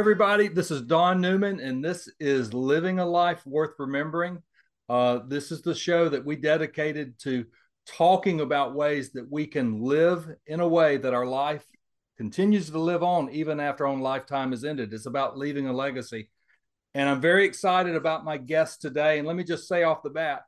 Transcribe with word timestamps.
Everybody. 0.00 0.48
This 0.48 0.70
is 0.70 0.80
Don 0.80 1.20
Newman, 1.20 1.60
and 1.60 1.84
this 1.84 2.08
is 2.18 2.54
Living 2.54 3.00
a 3.00 3.04
Life 3.04 3.46
Worth 3.46 3.74
Remembering. 3.78 4.42
Uh, 4.88 5.18
this 5.28 5.52
is 5.52 5.60
the 5.60 5.74
show 5.74 6.08
that 6.08 6.24
we 6.24 6.36
dedicated 6.36 7.18
to 7.18 7.44
talking 7.86 8.40
about 8.40 8.74
ways 8.74 9.12
that 9.12 9.30
we 9.30 9.46
can 9.46 9.82
live 9.82 10.26
in 10.46 10.60
a 10.60 10.66
way 10.66 10.96
that 10.96 11.12
our 11.12 11.26
life 11.26 11.66
continues 12.16 12.70
to 12.70 12.78
live 12.78 13.02
on 13.02 13.28
even 13.30 13.60
after 13.60 13.84
our 13.84 13.92
own 13.92 14.00
lifetime 14.00 14.54
is 14.54 14.64
ended. 14.64 14.94
It's 14.94 15.04
about 15.04 15.36
leaving 15.36 15.66
a 15.66 15.72
legacy. 15.74 16.30
And 16.94 17.06
I'm 17.06 17.20
very 17.20 17.44
excited 17.44 17.94
about 17.94 18.24
my 18.24 18.38
guest 18.38 18.80
today. 18.80 19.18
And 19.18 19.28
let 19.28 19.36
me 19.36 19.44
just 19.44 19.68
say 19.68 19.82
off 19.82 20.02
the 20.02 20.08
bat 20.08 20.44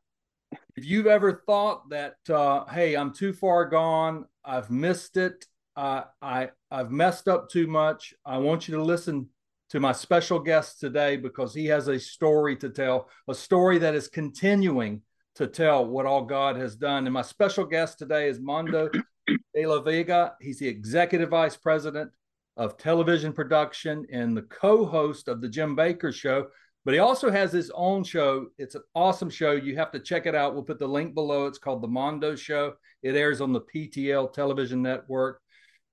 if 0.77 0.87
you've 0.87 1.07
ever 1.07 1.43
thought 1.45 1.91
that, 1.91 2.15
uh, 2.31 2.65
hey, 2.71 2.95
I'm 2.95 3.13
too 3.13 3.35
far 3.35 3.67
gone, 3.67 4.25
I've 4.47 4.71
missed 4.71 5.19
it, 5.19 5.45
uh, 5.77 6.05
I 6.23 6.51
I've 6.71 6.91
messed 6.91 7.29
up 7.29 7.51
too 7.51 7.67
much. 7.67 8.15
I 8.25 8.39
want 8.39 8.67
you 8.67 8.77
to 8.77 8.83
listen 8.83 9.29
to 9.73 9.81
my 9.81 9.93
special 9.93 10.39
guest 10.39 10.81
today 10.81 11.17
because 11.17 11.55
he 11.55 11.65
has 11.65 11.89
a 11.89 11.99
story 11.99 12.55
to 12.55 12.69
tell, 12.69 13.09
a 13.27 13.35
story 13.35 13.79
that 13.79 13.95
is 13.95 14.07
continuing 14.07 15.01
to 15.35 15.47
tell 15.47 15.87
what 15.87 16.05
all 16.05 16.27
God 16.27 16.57
has 16.57 16.77
done. 16.77 17.07
And 17.07 17.15
my 17.15 17.23
special 17.23 17.65
guest 17.65 17.99
today 17.99 18.29
is 18.29 18.39
Mondo 18.39 18.91
de 19.55 19.67
la 19.67 19.81
Vega. 19.81 20.35
He's 20.43 20.59
the 20.59 20.69
executive 20.69 21.31
vice 21.31 21.57
president 21.57 22.11
of 22.59 22.77
television 22.77 23.33
production 23.33 24.05
and 24.13 24.37
the 24.37 24.43
co-host 24.43 25.27
of 25.29 25.41
the 25.41 25.49
Jim 25.49 25.75
Bakker 25.75 26.13
Show. 26.13 26.49
But 26.85 26.93
he 26.93 27.01
also 27.01 27.31
has 27.31 27.51
his 27.51 27.73
own 27.75 28.05
show. 28.05 28.49
It's 28.59 28.75
an 28.75 28.83
awesome 28.95 29.31
show. 29.31 29.53
You 29.53 29.75
have 29.77 29.93
to 29.93 30.01
check 30.01 30.27
it 30.27 30.35
out. 30.35 30.53
We'll 30.53 30.65
put 30.65 30.81
the 30.81 30.87
link 30.87 31.15
below. 31.15 31.47
It's 31.47 31.57
called 31.57 31.81
The 31.81 31.89
Mondo 31.89 32.37
Show. 32.37 32.75
It 33.03 33.17
airs 33.17 33.41
on 33.41 33.55
the 33.55 33.63
PTL 33.63 34.35
television 34.35 34.83
network. 34.83 35.41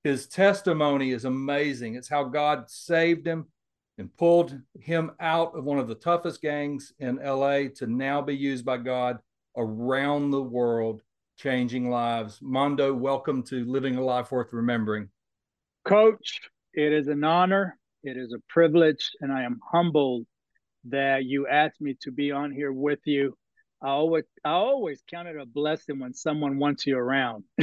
His 0.04 0.28
testimony 0.28 1.12
is 1.12 1.24
amazing. 1.24 1.96
It's 1.96 2.10
how 2.10 2.26
God 2.26 2.70
saved 2.70 3.26
him 3.26 3.46
and 4.00 4.16
pulled 4.16 4.58
him 4.80 5.12
out 5.20 5.54
of 5.56 5.66
one 5.66 5.78
of 5.78 5.90
the 5.90 5.96
toughest 5.96 6.42
gangs 6.42 6.94
in 7.00 7.18
LA 7.18 7.64
to 7.76 7.86
now 7.86 8.22
be 8.22 8.36
used 8.36 8.64
by 8.64 8.78
God 8.78 9.20
around 9.58 10.32
the 10.32 10.42
world, 10.42 11.02
changing 11.38 11.90
lives. 11.90 12.40
Mondo, 12.42 12.94
welcome 12.94 13.44
to 13.44 13.66
Living 13.66 13.98
a 13.98 14.02
Life 14.02 14.32
Worth 14.32 14.54
Remembering. 14.54 15.10
Coach, 15.84 16.40
it 16.74 16.94
is 16.94 17.10
an 17.10 17.26
honor, 17.26 17.78
it 18.02 18.16
is 18.16 18.32
a 18.32 18.40
privilege, 18.48 19.12
and 19.20 19.34
I 19.34 19.44
am 19.44 19.60
humbled 19.70 20.26
that 20.86 21.26
you 21.26 21.48
asked 21.48 21.82
me 21.82 21.98
to 22.04 22.12
be 22.12 22.32
on 22.32 22.54
here 22.54 22.72
with 22.72 23.00
you. 23.04 23.38
I 23.82 23.90
always 23.90 24.24
I 24.46 24.52
always 24.52 25.04
count 25.12 25.28
it 25.28 25.36
a 25.36 25.46
blessing 25.46 26.00
when 26.00 26.14
someone 26.14 26.58
wants 26.58 26.88
you 26.88 26.98
around. 26.98 27.44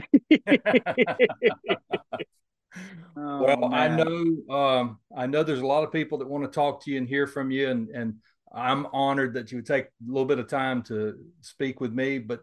Oh, 3.16 3.42
well, 3.42 3.68
man. 3.68 3.92
I 3.92 3.96
know 3.96 4.54
um, 4.54 4.98
I 5.16 5.26
know 5.26 5.42
there's 5.42 5.60
a 5.60 5.66
lot 5.66 5.84
of 5.84 5.92
people 5.92 6.18
that 6.18 6.28
want 6.28 6.44
to 6.44 6.50
talk 6.50 6.84
to 6.84 6.90
you 6.90 6.98
and 6.98 7.08
hear 7.08 7.26
from 7.26 7.50
you, 7.50 7.68
and 7.68 7.88
and 7.90 8.14
I'm 8.54 8.86
honored 8.92 9.34
that 9.34 9.50
you 9.50 9.58
would 9.58 9.66
take 9.66 9.86
a 9.86 9.88
little 10.06 10.26
bit 10.26 10.38
of 10.38 10.48
time 10.48 10.82
to 10.84 11.14
speak 11.40 11.80
with 11.80 11.92
me, 11.92 12.18
but 12.18 12.40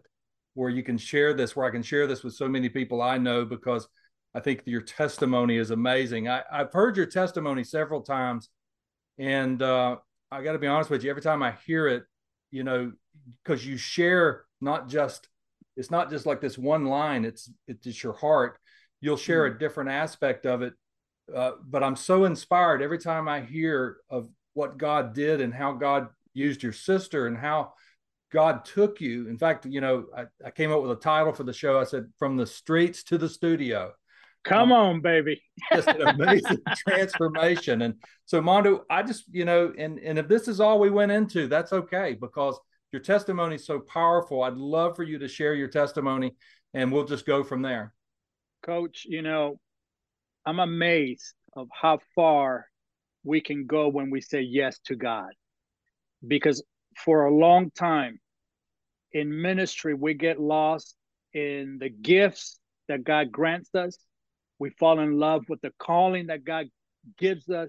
where 0.54 0.70
you 0.70 0.82
can 0.82 0.98
share 0.98 1.34
this, 1.34 1.54
where 1.54 1.66
I 1.66 1.70
can 1.70 1.82
share 1.82 2.06
this 2.06 2.22
with 2.22 2.34
so 2.34 2.48
many 2.48 2.68
people 2.68 3.02
I 3.02 3.18
know, 3.18 3.44
because 3.44 3.88
I 4.34 4.40
think 4.40 4.62
your 4.66 4.82
testimony 4.82 5.56
is 5.58 5.70
amazing. 5.70 6.28
I, 6.28 6.42
have 6.50 6.72
heard 6.72 6.96
your 6.96 7.06
testimony 7.06 7.64
several 7.64 8.02
times, 8.02 8.48
and 9.18 9.62
uh, 9.62 9.96
I 10.30 10.42
got 10.42 10.52
to 10.52 10.58
be 10.58 10.66
honest 10.66 10.90
with 10.90 11.04
you. 11.04 11.10
Every 11.10 11.22
time 11.22 11.42
I 11.42 11.54
hear 11.66 11.86
it, 11.86 12.04
you 12.50 12.64
know, 12.64 12.92
because 13.42 13.64
you 13.66 13.76
share 13.76 14.44
not 14.60 14.88
just 14.88 15.28
it's 15.76 15.90
not 15.90 16.10
just 16.10 16.26
like 16.26 16.40
this 16.40 16.56
one 16.58 16.86
line. 16.86 17.24
It's 17.24 17.50
it's 17.66 18.02
your 18.02 18.12
heart. 18.12 18.58
You'll 19.00 19.16
share 19.16 19.46
mm-hmm. 19.46 19.56
a 19.56 19.58
different 19.58 19.90
aspect 19.90 20.46
of 20.46 20.62
it. 20.62 20.74
Uh, 21.34 21.52
but 21.64 21.82
I'm 21.82 21.96
so 21.96 22.24
inspired 22.24 22.82
every 22.82 22.98
time 22.98 23.28
I 23.28 23.40
hear 23.40 23.98
of 24.10 24.28
what 24.52 24.78
God 24.78 25.14
did 25.14 25.40
and 25.40 25.52
how 25.54 25.72
God 25.72 26.08
used 26.32 26.62
your 26.62 26.72
sister 26.72 27.26
and 27.26 27.36
how 27.36 27.72
God 28.32 28.64
took 28.64 29.00
you. 29.00 29.28
In 29.28 29.38
fact, 29.38 29.64
you 29.64 29.80
know, 29.80 30.06
I, 30.16 30.24
I 30.44 30.50
came 30.50 30.72
up 30.72 30.82
with 30.82 30.90
a 30.90 30.96
title 30.96 31.32
for 31.32 31.44
the 31.44 31.52
show. 31.52 31.78
I 31.80 31.84
said, 31.84 32.12
From 32.18 32.36
the 32.36 32.46
Streets 32.46 33.04
to 33.04 33.18
the 33.18 33.28
Studio. 33.28 33.92
Come 34.44 34.72
um, 34.72 34.96
on, 34.96 35.00
baby. 35.00 35.42
just 35.72 35.88
an 35.88 36.02
amazing 36.02 36.58
transformation. 36.76 37.82
And 37.82 37.94
so, 38.26 38.42
Mondo, 38.42 38.84
I 38.90 39.02
just, 39.02 39.24
you 39.30 39.44
know, 39.44 39.72
and, 39.78 39.98
and 39.98 40.18
if 40.18 40.28
this 40.28 40.48
is 40.48 40.60
all 40.60 40.78
we 40.78 40.90
went 40.90 41.12
into, 41.12 41.46
that's 41.46 41.72
okay 41.72 42.16
because 42.20 42.58
your 42.92 43.00
testimony 43.00 43.56
is 43.56 43.66
so 43.66 43.80
powerful. 43.80 44.42
I'd 44.42 44.54
love 44.54 44.96
for 44.96 45.02
you 45.02 45.18
to 45.18 45.28
share 45.28 45.54
your 45.54 45.68
testimony 45.68 46.36
and 46.74 46.92
we'll 46.92 47.06
just 47.06 47.26
go 47.26 47.42
from 47.42 47.62
there. 47.62 47.94
Coach, 48.64 49.04
you 49.06 49.22
know, 49.22 49.58
I'm 50.46 50.58
amazed 50.58 51.34
of 51.54 51.68
how 51.72 51.98
far 52.14 52.66
we 53.22 53.40
can 53.40 53.66
go 53.66 53.88
when 53.88 54.10
we 54.10 54.20
say 54.20 54.40
yes 54.40 54.78
to 54.86 54.96
God. 54.96 55.30
Because 56.26 56.62
for 56.96 57.26
a 57.26 57.34
long 57.34 57.70
time 57.70 58.18
in 59.12 59.42
ministry, 59.42 59.94
we 59.94 60.14
get 60.14 60.40
lost 60.40 60.96
in 61.32 61.78
the 61.78 61.90
gifts 61.90 62.58
that 62.88 63.04
God 63.04 63.30
grants 63.30 63.74
us. 63.74 63.98
We 64.58 64.70
fall 64.70 65.00
in 65.00 65.18
love 65.18 65.44
with 65.48 65.60
the 65.60 65.72
calling 65.78 66.28
that 66.28 66.44
God 66.44 66.66
gives 67.18 67.48
us, 67.48 67.68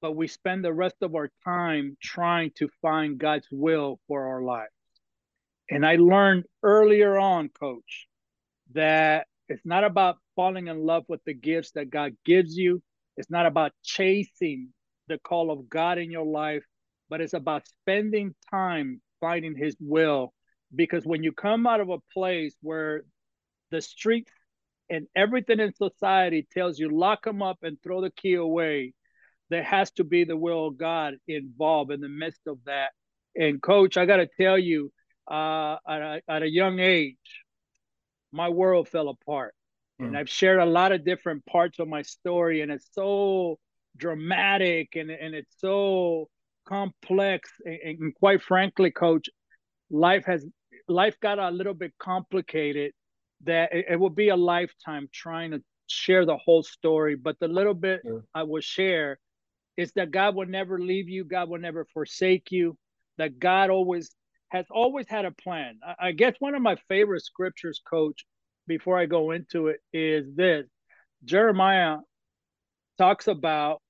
but 0.00 0.16
we 0.16 0.26
spend 0.26 0.64
the 0.64 0.72
rest 0.72 0.96
of 1.02 1.14
our 1.14 1.30
time 1.44 1.96
trying 2.02 2.50
to 2.56 2.68
find 2.82 3.18
God's 3.18 3.46
will 3.52 4.00
for 4.08 4.26
our 4.28 4.42
lives. 4.42 4.72
And 5.70 5.86
I 5.86 5.96
learned 5.96 6.46
earlier 6.62 7.16
on, 7.16 7.48
coach, 7.50 8.08
that 8.72 9.26
it's 9.50 9.66
not 9.66 9.82
about 9.82 10.18
falling 10.36 10.68
in 10.68 10.86
love 10.86 11.02
with 11.08 11.20
the 11.24 11.34
gifts 11.34 11.72
that 11.72 11.90
God 11.90 12.16
gives 12.24 12.56
you. 12.56 12.80
It's 13.16 13.30
not 13.30 13.46
about 13.46 13.72
chasing 13.82 14.68
the 15.08 15.18
call 15.18 15.50
of 15.50 15.68
God 15.68 15.98
in 15.98 16.12
your 16.12 16.24
life, 16.24 16.62
but 17.08 17.20
it's 17.20 17.34
about 17.34 17.66
spending 17.66 18.32
time 18.48 19.02
finding 19.20 19.56
His 19.56 19.76
will. 19.80 20.32
Because 20.72 21.04
when 21.04 21.24
you 21.24 21.32
come 21.32 21.66
out 21.66 21.80
of 21.80 21.90
a 21.90 21.98
place 22.14 22.54
where 22.62 23.02
the 23.72 23.82
streets 23.82 24.30
and 24.88 25.08
everything 25.16 25.58
in 25.58 25.74
society 25.74 26.46
tells 26.52 26.78
you 26.78 26.88
lock 26.88 27.24
them 27.24 27.42
up 27.42 27.58
and 27.62 27.76
throw 27.82 28.00
the 28.00 28.10
key 28.10 28.34
away, 28.34 28.94
there 29.48 29.64
has 29.64 29.90
to 29.92 30.04
be 30.04 30.22
the 30.22 30.36
will 30.36 30.68
of 30.68 30.78
God 30.78 31.14
involved 31.26 31.90
in 31.90 32.00
the 32.00 32.08
midst 32.08 32.42
of 32.46 32.58
that. 32.66 32.90
And 33.34 33.60
coach, 33.60 33.96
I 33.96 34.06
got 34.06 34.18
to 34.18 34.28
tell 34.40 34.56
you, 34.56 34.92
uh, 35.28 35.76
at, 35.88 36.02
a, 36.02 36.22
at 36.28 36.42
a 36.42 36.48
young 36.48 36.78
age, 36.78 37.16
my 38.32 38.48
world 38.48 38.88
fell 38.88 39.08
apart. 39.08 39.54
Mm. 40.00 40.08
And 40.08 40.18
I've 40.18 40.28
shared 40.28 40.60
a 40.60 40.64
lot 40.64 40.92
of 40.92 41.04
different 41.04 41.44
parts 41.46 41.78
of 41.78 41.88
my 41.88 42.02
story, 42.02 42.62
and 42.62 42.70
it's 42.70 42.88
so 42.92 43.58
dramatic 43.96 44.96
and, 44.96 45.10
and 45.10 45.34
it's 45.34 45.54
so 45.58 46.28
complex. 46.66 47.50
And, 47.64 47.98
and 48.02 48.14
quite 48.14 48.42
frankly, 48.42 48.90
coach, 48.90 49.28
life 49.90 50.24
has 50.26 50.46
life 50.88 51.18
got 51.20 51.38
a 51.38 51.50
little 51.50 51.74
bit 51.74 51.92
complicated 51.98 52.92
that 53.44 53.72
it, 53.72 53.86
it 53.90 53.96
will 53.96 54.10
be 54.10 54.28
a 54.28 54.36
lifetime 54.36 55.08
trying 55.12 55.52
to 55.52 55.62
share 55.86 56.24
the 56.24 56.36
whole 56.36 56.62
story. 56.62 57.16
But 57.16 57.38
the 57.40 57.48
little 57.48 57.74
bit 57.74 58.00
yeah. 58.04 58.18
I 58.34 58.44
will 58.44 58.60
share 58.60 59.18
is 59.76 59.92
that 59.92 60.10
God 60.10 60.34
will 60.34 60.46
never 60.46 60.78
leave 60.78 61.08
you, 61.08 61.24
God 61.24 61.48
will 61.48 61.60
never 61.60 61.86
forsake 61.86 62.52
you, 62.52 62.76
that 63.18 63.38
God 63.38 63.70
always 63.70 64.10
has 64.50 64.66
always 64.70 65.06
had 65.08 65.24
a 65.24 65.30
plan. 65.30 65.78
I, 65.82 66.08
I 66.08 66.12
guess 66.12 66.34
one 66.38 66.54
of 66.54 66.62
my 66.62 66.76
favorite 66.88 67.22
scriptures, 67.22 67.80
coach, 67.88 68.24
before 68.66 68.98
I 68.98 69.06
go 69.06 69.30
into 69.30 69.68
it 69.68 69.80
is 69.92 70.26
this 70.34 70.66
Jeremiah 71.24 71.98
talks 72.98 73.26
about, 73.26 73.80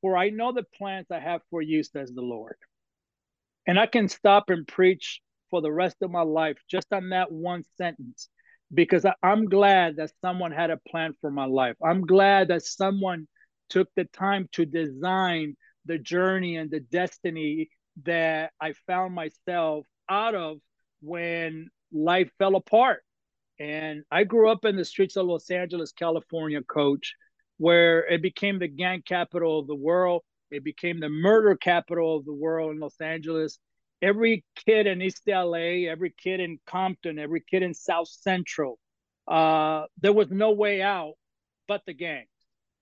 For 0.00 0.16
I 0.16 0.30
know 0.30 0.52
the 0.52 0.64
plans 0.76 1.06
I 1.10 1.20
have 1.20 1.42
for 1.50 1.60
you, 1.60 1.82
says 1.82 2.12
the 2.12 2.22
Lord. 2.22 2.56
And 3.66 3.78
I 3.78 3.86
can 3.86 4.08
stop 4.08 4.50
and 4.50 4.66
preach 4.66 5.20
for 5.50 5.60
the 5.60 5.72
rest 5.72 5.96
of 6.02 6.10
my 6.10 6.22
life 6.22 6.56
just 6.70 6.92
on 6.92 7.10
that 7.10 7.30
one 7.30 7.64
sentence 7.76 8.28
because 8.72 9.04
I, 9.04 9.14
am 9.22 9.46
glad 9.46 9.96
that 9.96 10.12
someone 10.20 10.52
had 10.52 10.70
a 10.70 10.80
plan 10.88 11.14
for 11.20 11.30
my 11.30 11.46
life. 11.46 11.76
I'm 11.82 12.02
glad 12.02 12.48
that 12.48 12.62
someone 12.62 13.28
took 13.68 13.88
the 13.96 14.04
time 14.04 14.48
to 14.52 14.64
design 14.64 15.56
the 15.84 15.98
journey 15.98 16.56
and 16.56 16.70
the 16.70 16.80
destiny 16.80 17.70
that 18.04 18.52
I 18.60 18.74
found 18.86 19.14
myself 19.14 19.86
out 20.08 20.34
of 20.34 20.58
when 21.00 21.68
life 21.92 22.30
fell 22.38 22.56
apart. 22.56 23.02
And 23.58 24.02
I 24.10 24.24
grew 24.24 24.50
up 24.50 24.64
in 24.64 24.76
the 24.76 24.84
streets 24.84 25.16
of 25.16 25.26
Los 25.26 25.50
Angeles, 25.50 25.92
California, 25.92 26.62
coach, 26.62 27.14
where 27.58 28.06
it 28.06 28.20
became 28.22 28.58
the 28.58 28.68
gang 28.68 29.02
capital 29.06 29.60
of 29.60 29.66
the 29.66 29.74
world. 29.74 30.22
It 30.50 30.62
became 30.62 31.00
the 31.00 31.08
murder 31.08 31.56
capital 31.56 32.16
of 32.16 32.24
the 32.24 32.34
world 32.34 32.72
in 32.72 32.80
Los 32.80 33.00
Angeles. 33.00 33.58
Every 34.02 34.44
kid 34.66 34.86
in 34.86 35.00
East 35.00 35.22
LA, 35.26 35.88
every 35.88 36.14
kid 36.22 36.40
in 36.40 36.58
Compton, 36.66 37.18
every 37.18 37.40
kid 37.40 37.62
in 37.62 37.72
South 37.72 38.08
Central, 38.08 38.78
uh, 39.26 39.84
there 40.02 40.12
was 40.12 40.30
no 40.30 40.52
way 40.52 40.82
out 40.82 41.14
but 41.66 41.82
the 41.86 41.94
gangs, 41.94 42.28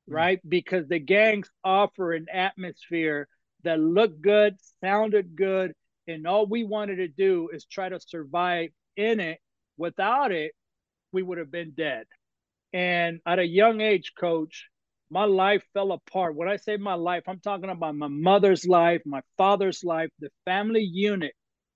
mm. 0.09 0.15
right? 0.15 0.41
Because 0.47 0.89
the 0.89 0.99
gangs 0.99 1.51
offer 1.63 2.13
an 2.13 2.27
atmosphere 2.33 3.29
that 3.63 3.81
looked 3.81 4.21
good, 4.21 4.57
sounded 4.83 5.37
good, 5.37 5.73
and 6.07 6.27
all 6.27 6.47
we 6.47 6.65
wanted 6.65 6.97
to 6.97 7.09
do 7.09 7.49
is 7.53 7.65
try 7.65 7.89
to 7.89 8.01
survive 8.01 8.71
in 8.97 9.21
it. 9.21 9.39
Without 9.77 10.33
it, 10.33 10.53
we 11.13 11.23
would 11.23 11.39
have 11.39 11.51
been 11.51 11.73
dead. 11.77 12.07
And 12.73 13.21
at 13.27 13.39
a 13.39 13.47
young 13.47 13.81
age, 13.81 14.13
coach, 14.19 14.69
my 15.11 15.25
life 15.25 15.63
fell 15.75 15.93
apart. 15.93 16.35
When 16.35 16.49
I 16.49 16.57
say 16.57 16.77
my 16.77 16.95
life, 16.95 17.25
I'm 17.29 17.41
talking 17.41 17.71
about 17.71 17.95
my 17.95 18.09
mother's 18.09 18.67
life, 18.67 19.03
my 19.07 19.23
father's 19.39 19.85
life, 19.85 20.11
the 20.19 20.31
family 20.45 20.83
unit. 20.83 21.33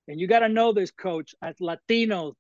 And 0.09 0.19
you 0.19 0.27
got 0.27 0.41
to 0.41 0.49
know 0.49 0.73
this, 0.73 0.91
coach, 0.91 1.35
as 1.43 1.55
Latinos, 1.61 2.35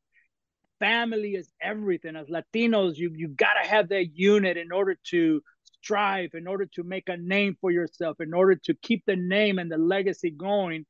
family 0.81 1.35
is 1.35 1.51
everything. 1.61 2.17
As 2.17 2.27
Latinos, 2.27 2.97
you, 2.97 3.13
you 3.15 3.29
got 3.29 3.55
to 3.63 3.69
have 3.69 3.91
that 3.91 4.07
unit 4.15 4.57
in 4.57 4.73
order 4.73 4.97
to 5.11 5.41
strive, 5.83 6.31
in 6.35 6.47
order 6.47 6.67
to 6.75 6.83
make 6.83 7.09
a 7.09 7.17
name 7.17 7.57
for 7.61 7.71
yourself, 7.71 8.21
in 8.21 8.35
order 8.35 8.57
to 8.65 8.75
keep 8.83 9.05
the 9.07 9.17
name 9.17 9.59
and 9.59 9.71
the 9.71 9.79
legacy 9.79 10.31
going. 10.31 10.85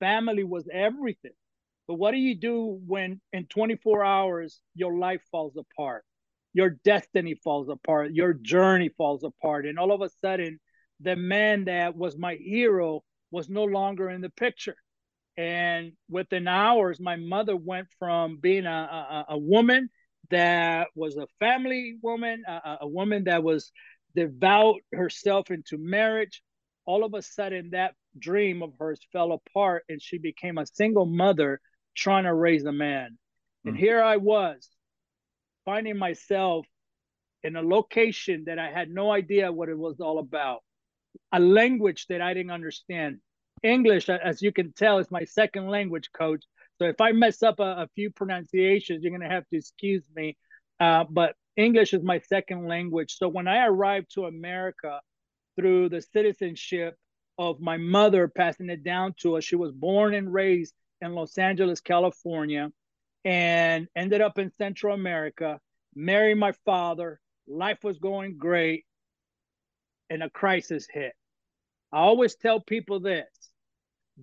Family 0.00 0.44
was 0.44 0.68
everything. 0.72 1.32
But 1.86 1.94
what 1.94 2.12
do 2.12 2.18
you 2.18 2.34
do 2.34 2.80
when 2.86 3.20
in 3.32 3.46
24 3.46 4.04
hours 4.04 4.60
your 4.74 4.98
life 4.98 5.22
falls 5.30 5.56
apart? 5.56 6.04
your 6.52 6.70
destiny 6.70 7.34
falls 7.34 7.68
apart, 7.68 8.12
your 8.12 8.32
journey 8.32 8.90
falls 8.96 9.24
apart. 9.24 9.66
And 9.66 9.78
all 9.78 9.92
of 9.92 10.02
a 10.02 10.10
sudden, 10.20 10.58
the 11.00 11.16
man 11.16 11.64
that 11.66 11.96
was 11.96 12.16
my 12.16 12.34
hero 12.34 13.02
was 13.30 13.48
no 13.48 13.64
longer 13.64 14.10
in 14.10 14.20
the 14.20 14.30
picture. 14.30 14.76
And 15.36 15.92
within 16.08 16.48
hours, 16.48 16.98
my 17.00 17.16
mother 17.16 17.56
went 17.56 17.88
from 17.98 18.38
being 18.38 18.66
a, 18.66 19.24
a, 19.28 19.34
a 19.34 19.38
woman 19.38 19.88
that 20.30 20.88
was 20.94 21.16
a 21.16 21.26
family 21.38 21.96
woman, 22.02 22.42
a, 22.46 22.78
a 22.82 22.88
woman 22.88 23.24
that 23.24 23.42
was 23.42 23.70
devout 24.14 24.80
herself 24.92 25.50
into 25.50 25.78
marriage. 25.78 26.42
All 26.84 27.04
of 27.04 27.14
a 27.14 27.22
sudden, 27.22 27.70
that 27.70 27.94
dream 28.18 28.62
of 28.62 28.72
hers 28.78 29.00
fell 29.12 29.32
apart 29.32 29.84
and 29.88 30.00
she 30.02 30.18
became 30.18 30.58
a 30.58 30.66
single 30.66 31.06
mother 31.06 31.60
trying 31.94 32.24
to 32.24 32.34
raise 32.34 32.64
a 32.64 32.72
man. 32.72 33.18
And 33.64 33.74
mm. 33.74 33.78
here 33.78 34.02
I 34.02 34.16
was 34.16 34.68
finding 35.64 35.98
myself 35.98 36.66
in 37.42 37.56
a 37.56 37.62
location 37.62 38.44
that 38.46 38.58
I 38.58 38.70
had 38.70 38.90
no 38.90 39.10
idea 39.10 39.52
what 39.52 39.68
it 39.68 39.78
was 39.78 40.00
all 40.00 40.18
about, 40.18 40.60
a 41.32 41.40
language 41.40 42.06
that 42.08 42.20
I 42.20 42.34
didn't 42.34 42.52
understand. 42.52 43.18
English, 43.62 44.08
as 44.08 44.40
you 44.40 44.52
can 44.52 44.72
tell, 44.72 44.98
is 44.98 45.10
my 45.10 45.24
second 45.24 45.68
language, 45.68 46.10
coach. 46.12 46.44
So 46.78 46.86
if 46.86 47.00
I 47.00 47.12
mess 47.12 47.42
up 47.42 47.60
a, 47.60 47.82
a 47.82 47.88
few 47.94 48.10
pronunciations, 48.10 49.02
you're 49.02 49.10
going 49.10 49.28
to 49.28 49.34
have 49.34 49.46
to 49.50 49.56
excuse 49.56 50.04
me. 50.14 50.36
Uh, 50.78 51.04
but 51.08 51.34
English 51.56 51.92
is 51.92 52.02
my 52.02 52.20
second 52.20 52.66
language. 52.66 53.16
So 53.18 53.28
when 53.28 53.46
I 53.46 53.66
arrived 53.66 54.14
to 54.14 54.24
America 54.24 55.00
through 55.56 55.90
the 55.90 56.00
citizenship 56.00 56.96
of 57.40 57.58
my 57.58 57.78
mother 57.78 58.28
passing 58.28 58.70
it 58.70 58.84
down 58.84 59.14
to 59.22 59.38
us, 59.38 59.44
she 59.44 59.56
was 59.56 59.72
born 59.72 60.14
and 60.14 60.32
raised 60.32 60.74
in 61.00 61.14
Los 61.14 61.38
Angeles, 61.38 61.80
California 61.80 62.70
and 63.24 63.88
ended 63.96 64.20
up 64.20 64.38
in 64.38 64.52
Central 64.58 64.94
America, 64.94 65.60
married 65.94 66.36
my 66.36 66.52
father. 66.64 67.20
Life 67.48 67.78
was 67.82 67.98
going 67.98 68.38
great, 68.38 68.84
and 70.08 70.22
a 70.22 70.30
crisis 70.30 70.86
hit. 70.90 71.12
I 71.92 71.98
always 71.98 72.36
tell 72.36 72.60
people 72.60 73.00
this 73.00 73.26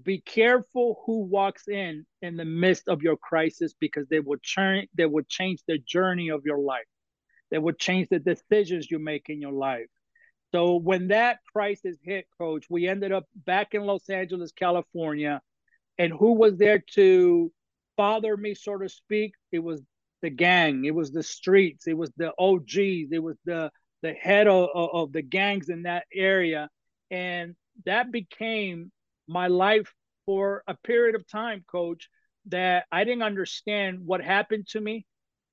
be 0.03 0.21
careful 0.21 1.01
who 1.05 1.23
walks 1.23 1.67
in 1.67 2.05
in 2.21 2.37
the 2.37 2.45
midst 2.45 2.87
of 2.87 3.01
your 3.01 3.17
crisis 3.17 3.73
because 3.79 4.07
they 4.09 4.19
will 4.19 4.37
change 4.43 4.87
they 4.95 5.07
will 5.07 5.23
change 5.27 5.59
the 5.67 5.79
journey 5.79 6.29
of 6.29 6.45
your 6.45 6.59
life 6.59 6.85
they 7.49 7.57
will 7.57 7.73
change 7.73 8.07
the 8.09 8.19
decisions 8.19 8.91
you 8.91 8.99
make 8.99 9.27
in 9.29 9.41
your 9.41 9.53
life 9.53 9.87
so 10.53 10.75
when 10.75 11.09
that 11.09 11.39
crisis 11.51 11.97
hit 12.03 12.25
coach 12.37 12.65
we 12.69 12.87
ended 12.87 13.11
up 13.11 13.25
back 13.45 13.73
in 13.73 13.83
los 13.83 14.09
angeles 14.09 14.51
california 14.51 15.41
and 15.97 16.13
who 16.13 16.33
was 16.33 16.57
there 16.57 16.83
to 16.93 17.51
father 17.97 18.37
me, 18.37 18.53
so 18.53 18.77
to 18.77 18.87
speak, 18.87 19.33
it 19.51 19.59
was 19.59 19.81
the 20.21 20.29
gang, 20.29 20.85
it 20.85 20.95
was 20.95 21.11
the 21.11 21.23
streets, 21.23 21.87
it 21.87 21.97
was 21.97 22.11
the 22.15 22.31
OGs, 22.37 23.11
it 23.11 23.21
was 23.21 23.35
the 23.43 23.71
the 24.03 24.13
head 24.13 24.47
of, 24.47 24.69
of 24.75 25.11
the 25.11 25.23
gangs 25.23 25.69
in 25.69 25.83
that 25.83 26.05
area, 26.13 26.69
and 27.09 27.55
that 27.85 28.11
became 28.11 28.91
my 29.27 29.47
life 29.47 29.91
for 30.27 30.63
a 30.67 30.75
period 30.75 31.15
of 31.15 31.27
time, 31.27 31.65
Coach. 31.69 32.07
That 32.49 32.85
I 32.91 33.03
didn't 33.03 33.23
understand 33.23 33.99
what 34.05 34.23
happened 34.23 34.67
to 34.69 34.79
me. 34.79 35.05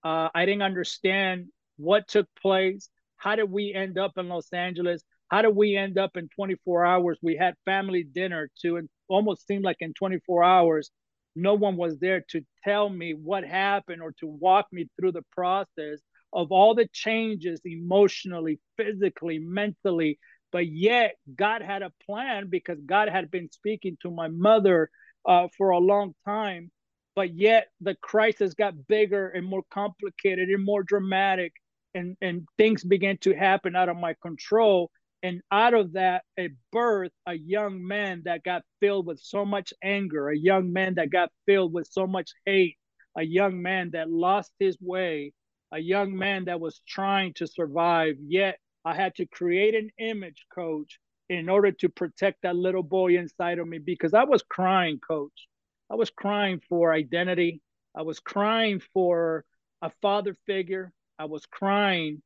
Uh, 0.04 0.28
I 0.32 0.44
didn't 0.44 0.62
understand 0.62 1.46
what 1.76 2.06
took 2.06 2.28
place. 2.40 2.88
How 3.16 3.36
did 3.36 3.50
we 3.50 3.72
end 3.74 3.98
up 3.98 4.12
in 4.16 4.28
Los 4.28 4.52
Angeles? 4.52 5.02
How 5.28 5.42
did 5.42 5.56
we 5.56 5.76
end 5.76 5.98
up 5.98 6.16
in 6.16 6.28
24 6.34 6.84
hours? 6.84 7.18
We 7.22 7.36
had 7.36 7.54
family 7.64 8.04
dinner 8.04 8.50
too, 8.60 8.76
and 8.76 8.88
almost 9.08 9.46
seemed 9.46 9.64
like 9.64 9.78
in 9.80 9.94
24 9.94 10.44
hours 10.44 10.90
no 11.36 11.54
one 11.54 11.76
was 11.76 11.98
there 11.98 12.24
to 12.30 12.44
tell 12.62 12.88
me 12.88 13.12
what 13.12 13.44
happened 13.44 14.02
or 14.02 14.12
to 14.20 14.26
walk 14.26 14.66
me 14.72 14.88
through 14.96 15.12
the 15.12 15.24
process 15.32 16.00
of 16.32 16.52
all 16.52 16.74
the 16.74 16.88
changes 16.92 17.60
emotionally, 17.64 18.60
physically, 18.76 19.38
mentally. 19.38 20.18
But 20.52 20.66
yet, 20.68 21.16
God 21.34 21.62
had 21.62 21.82
a 21.82 21.92
plan 22.06 22.48
because 22.48 22.78
God 22.86 23.08
had 23.08 23.30
been 23.30 23.50
speaking 23.50 23.96
to 24.02 24.10
my 24.10 24.28
mother 24.28 24.90
uh, 25.26 25.48
for 25.56 25.70
a 25.70 25.78
long 25.78 26.14
time. 26.24 26.70
But 27.16 27.34
yet, 27.34 27.68
the 27.80 27.94
crisis 27.96 28.54
got 28.54 28.86
bigger 28.86 29.28
and 29.28 29.46
more 29.46 29.62
complicated 29.70 30.48
and 30.48 30.64
more 30.64 30.82
dramatic, 30.82 31.52
and, 31.94 32.16
and 32.20 32.46
things 32.58 32.84
began 32.84 33.18
to 33.18 33.34
happen 33.34 33.76
out 33.76 33.88
of 33.88 33.96
my 33.96 34.14
control. 34.22 34.90
And 35.22 35.40
out 35.50 35.72
of 35.72 35.94
that 35.94 36.22
a 36.38 36.50
birth 36.70 37.12
a 37.26 37.32
young 37.34 37.86
man 37.86 38.22
that 38.26 38.42
got 38.44 38.62
filled 38.80 39.06
with 39.06 39.18
so 39.20 39.46
much 39.46 39.72
anger 39.82 40.28
a 40.28 40.36
young 40.36 40.70
man 40.70 40.96
that 40.96 41.08
got 41.08 41.30
filled 41.46 41.72
with 41.72 41.88
so 41.90 42.06
much 42.06 42.32
hate 42.44 42.76
a 43.16 43.22
young 43.22 43.62
man 43.62 43.92
that 43.92 44.10
lost 44.10 44.52
his 44.58 44.76
way 44.82 45.32
a 45.72 45.78
young 45.78 46.14
man 46.14 46.44
that 46.44 46.60
was 46.60 46.82
trying 46.86 47.32
to 47.34 47.46
survive. 47.46 48.16
Yet 48.26 48.58
i 48.84 48.94
had 48.94 49.14
to 49.14 49.24
create 49.24 49.74
an 49.74 49.88
image 49.98 50.44
coach 50.54 50.98
in 51.30 51.48
order 51.48 51.72
to 51.72 51.88
protect 51.88 52.42
that 52.42 52.54
little 52.54 52.82
boy 52.82 53.16
inside 53.16 53.58
of 53.58 53.66
me 53.66 53.78
because 53.78 54.12
i 54.12 54.24
was 54.24 54.42
crying 54.42 54.98
coach. 54.98 55.48
I 55.90 55.94
was 55.94 56.10
crying 56.10 56.60
for 56.68 56.92
identity. 56.92 57.62
I 57.96 58.02
was 58.02 58.20
crying 58.20 58.80
for 58.92 59.44
a 59.80 59.90
father 60.02 60.34
figure 60.46 60.92
i 61.18 61.24
was 61.24 61.46
crying 61.46 62.22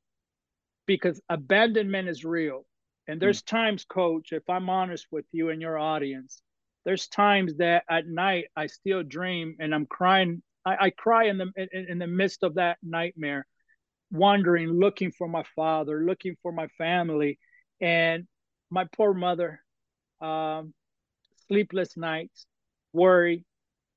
because 0.87 1.21
abandonment 1.29 2.09
is 2.09 2.25
real 2.25 2.65
and 3.09 3.19
there's 3.19 3.41
times, 3.41 3.87
coach, 3.87 4.33
if 4.33 4.49
I'm 4.51 4.69
honest 4.69 5.07
with 5.11 5.25
you 5.33 5.49
and 5.49 5.63
your 5.63 5.79
audience, 5.79 6.43
there's 6.85 7.09
times 7.09 7.57
that 7.57 7.85
at 7.89 8.07
night 8.07 8.45
I 8.55 8.67
still 8.67 9.03
dream 9.03 9.57
and 9.59 9.75
I'm 9.75 9.87
crying. 9.87 10.43
I, 10.65 10.77
I 10.79 10.91
cry 10.91 11.25
in 11.25 11.39
the 11.39 11.51
in, 11.57 11.87
in 11.89 11.99
the 11.99 12.07
midst 12.07 12.43
of 12.43 12.57
that 12.57 12.77
nightmare, 12.83 13.47
wandering, 14.13 14.69
looking 14.69 15.11
for 15.11 15.27
my 15.27 15.43
father, 15.57 16.05
looking 16.05 16.37
for 16.43 16.53
my 16.53 16.69
family, 16.77 17.39
and 17.81 18.29
my 18.71 18.85
poor 18.95 19.15
mother. 19.15 19.61
Um, 20.21 20.75
sleepless 21.47 21.97
nights, 21.97 22.47
worry, 22.93 23.47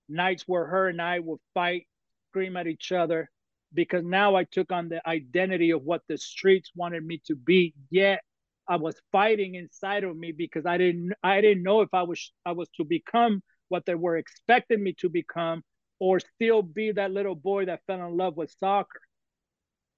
nights 0.08 0.44
where 0.48 0.66
her 0.68 0.88
and 0.88 1.02
I 1.02 1.20
would 1.20 1.40
fight, 1.54 1.86
scream 2.30 2.56
at 2.56 2.68
each 2.68 2.94
other, 2.94 3.30
because 3.74 4.04
now 4.04 4.36
I 4.36 4.44
took 4.44 4.72
on 4.72 4.90
the 4.90 5.08
identity 5.08 5.72
of 5.72 5.84
what 5.84 6.02
the 6.08 6.18
streets 6.18 6.72
wanted 6.76 7.06
me 7.06 7.22
to 7.28 7.36
be. 7.36 7.74
Yet 7.90 8.22
I 8.68 8.78
was 8.78 8.96
fighting 9.12 9.56
inside 9.56 10.04
of 10.04 10.16
me 10.16 10.32
because 10.32 10.66
I 10.66 10.78
didn't 10.78 11.14
I 11.24 11.42
didn't 11.42 11.64
know 11.64 11.82
if 11.82 11.94
I 11.94 12.04
was 12.04 12.32
I 12.46 12.52
was 12.52 12.70
to 12.78 12.84
become 12.84 13.42
what 13.70 13.86
they 13.86 13.96
were 13.96 14.18
expecting 14.18 14.84
me 14.84 14.94
to 15.00 15.10
become 15.10 15.64
or 16.00 16.20
still 16.20 16.62
be 16.62 16.92
that 16.92 17.12
little 17.12 17.36
boy 17.36 17.66
that 17.66 17.82
fell 17.88 18.06
in 18.06 18.18
love 18.18 18.36
with 18.36 18.54
soccer. 18.60 19.02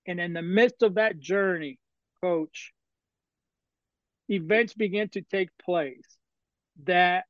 And 0.06 0.20
in 0.20 0.34
the 0.34 0.42
midst 0.42 0.84
of 0.84 0.96
that 0.96 1.18
journey, 1.18 1.80
coach, 2.22 2.74
events 4.30 4.74
began 4.74 5.10
to 5.10 5.22
take 5.22 5.50
place 5.64 6.18
that 6.84 7.26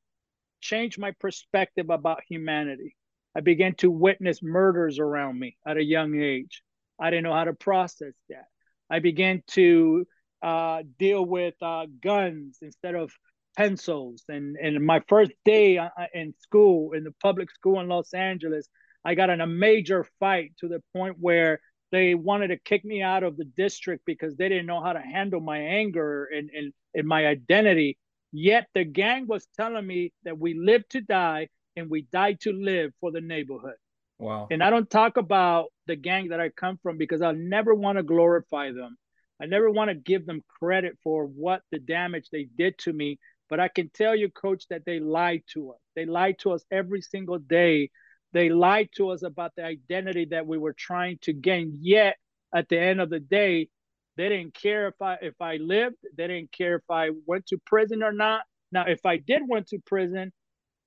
changed 0.59 0.97
my 0.97 1.11
perspective 1.19 1.89
about 1.89 2.21
humanity. 2.27 2.95
I 3.35 3.41
began 3.41 3.75
to 3.75 3.89
witness 3.89 4.43
murders 4.43 4.99
around 4.99 5.39
me 5.39 5.57
at 5.65 5.77
a 5.77 5.83
young 5.83 6.19
age. 6.19 6.61
I 6.99 7.09
didn't 7.09 7.23
know 7.23 7.33
how 7.33 7.45
to 7.45 7.53
process 7.53 8.13
that. 8.29 8.45
I 8.89 8.99
began 8.99 9.43
to 9.51 10.05
uh, 10.41 10.83
deal 10.99 11.25
with 11.25 11.55
uh, 11.61 11.87
guns 12.01 12.59
instead 12.61 12.95
of 12.95 13.11
pencils. 13.57 14.23
And 14.29 14.57
and 14.57 14.85
my 14.85 15.01
first 15.07 15.31
day 15.45 15.77
uh, 15.77 15.89
uh, 15.97 16.05
in 16.13 16.33
school, 16.39 16.93
in 16.93 17.03
the 17.03 17.13
public 17.21 17.49
school 17.51 17.79
in 17.79 17.87
Los 17.87 18.13
Angeles, 18.13 18.67
I 19.05 19.15
got 19.15 19.29
in 19.29 19.41
a 19.41 19.47
major 19.47 20.05
fight 20.19 20.53
to 20.59 20.67
the 20.67 20.81
point 20.95 21.17
where 21.19 21.59
they 21.91 22.15
wanted 22.15 22.47
to 22.47 22.57
kick 22.57 22.83
me 22.83 23.01
out 23.01 23.23
of 23.23 23.37
the 23.37 23.45
district 23.45 24.03
because 24.05 24.35
they 24.35 24.49
didn't 24.49 24.65
know 24.65 24.81
how 24.81 24.93
to 24.93 24.99
handle 24.99 25.39
my 25.39 25.59
anger 25.59 26.25
and, 26.25 26.49
and, 26.49 26.73
and 26.95 27.07
my 27.07 27.27
identity. 27.27 27.97
Yet 28.31 28.67
the 28.73 28.83
gang 28.83 29.27
was 29.27 29.47
telling 29.55 29.85
me 29.85 30.11
that 30.23 30.39
we 30.39 30.55
live 30.55 30.87
to 30.89 31.01
die 31.01 31.49
and 31.75 31.89
we 31.89 32.03
die 32.11 32.33
to 32.41 32.51
live 32.51 32.91
for 32.99 33.11
the 33.11 33.21
neighborhood. 33.21 33.75
Wow. 34.19 34.47
And 34.51 34.63
I 34.63 34.69
don't 34.69 34.89
talk 34.89 35.17
about 35.17 35.67
the 35.87 35.95
gang 35.95 36.29
that 36.29 36.39
I 36.39 36.49
come 36.49 36.77
from 36.81 36.97
because 36.97 37.21
I 37.21 37.31
never 37.31 37.73
want 37.73 37.97
to 37.97 38.03
glorify 38.03 38.71
them. 38.71 38.97
I 39.41 39.47
never 39.47 39.69
want 39.69 39.89
to 39.89 39.95
give 39.95 40.25
them 40.25 40.41
credit 40.59 40.97
for 41.03 41.25
what 41.25 41.61
the 41.71 41.79
damage 41.79 42.29
they 42.31 42.47
did 42.57 42.77
to 42.79 42.93
me, 42.93 43.19
but 43.49 43.59
I 43.59 43.67
can 43.67 43.89
tell 43.89 44.15
you, 44.15 44.29
coach, 44.29 44.67
that 44.69 44.85
they 44.85 44.99
lied 44.99 45.43
to 45.53 45.71
us. 45.71 45.79
They 45.95 46.05
lied 46.05 46.39
to 46.39 46.51
us 46.51 46.63
every 46.71 47.01
single 47.01 47.39
day. 47.39 47.89
They 48.31 48.49
lied 48.49 48.89
to 48.95 49.09
us 49.09 49.23
about 49.23 49.53
the 49.55 49.65
identity 49.65 50.25
that 50.31 50.47
we 50.47 50.57
were 50.57 50.73
trying 50.73 51.17
to 51.23 51.33
gain. 51.33 51.77
Yet, 51.81 52.15
at 52.55 52.69
the 52.69 52.79
end 52.79 53.01
of 53.01 53.09
the 53.09 53.19
day, 53.19 53.69
They 54.15 54.29
didn't 54.29 54.53
care 54.53 54.87
if 54.87 55.01
I 55.01 55.17
if 55.21 55.41
I 55.41 55.57
lived. 55.57 55.97
They 56.15 56.27
didn't 56.27 56.51
care 56.51 56.75
if 56.75 56.89
I 56.89 57.09
went 57.25 57.47
to 57.47 57.57
prison 57.65 58.03
or 58.03 58.11
not. 58.11 58.43
Now, 58.71 58.85
if 58.85 59.05
I 59.05 59.17
did 59.17 59.41
went 59.47 59.67
to 59.67 59.79
prison, 59.79 60.31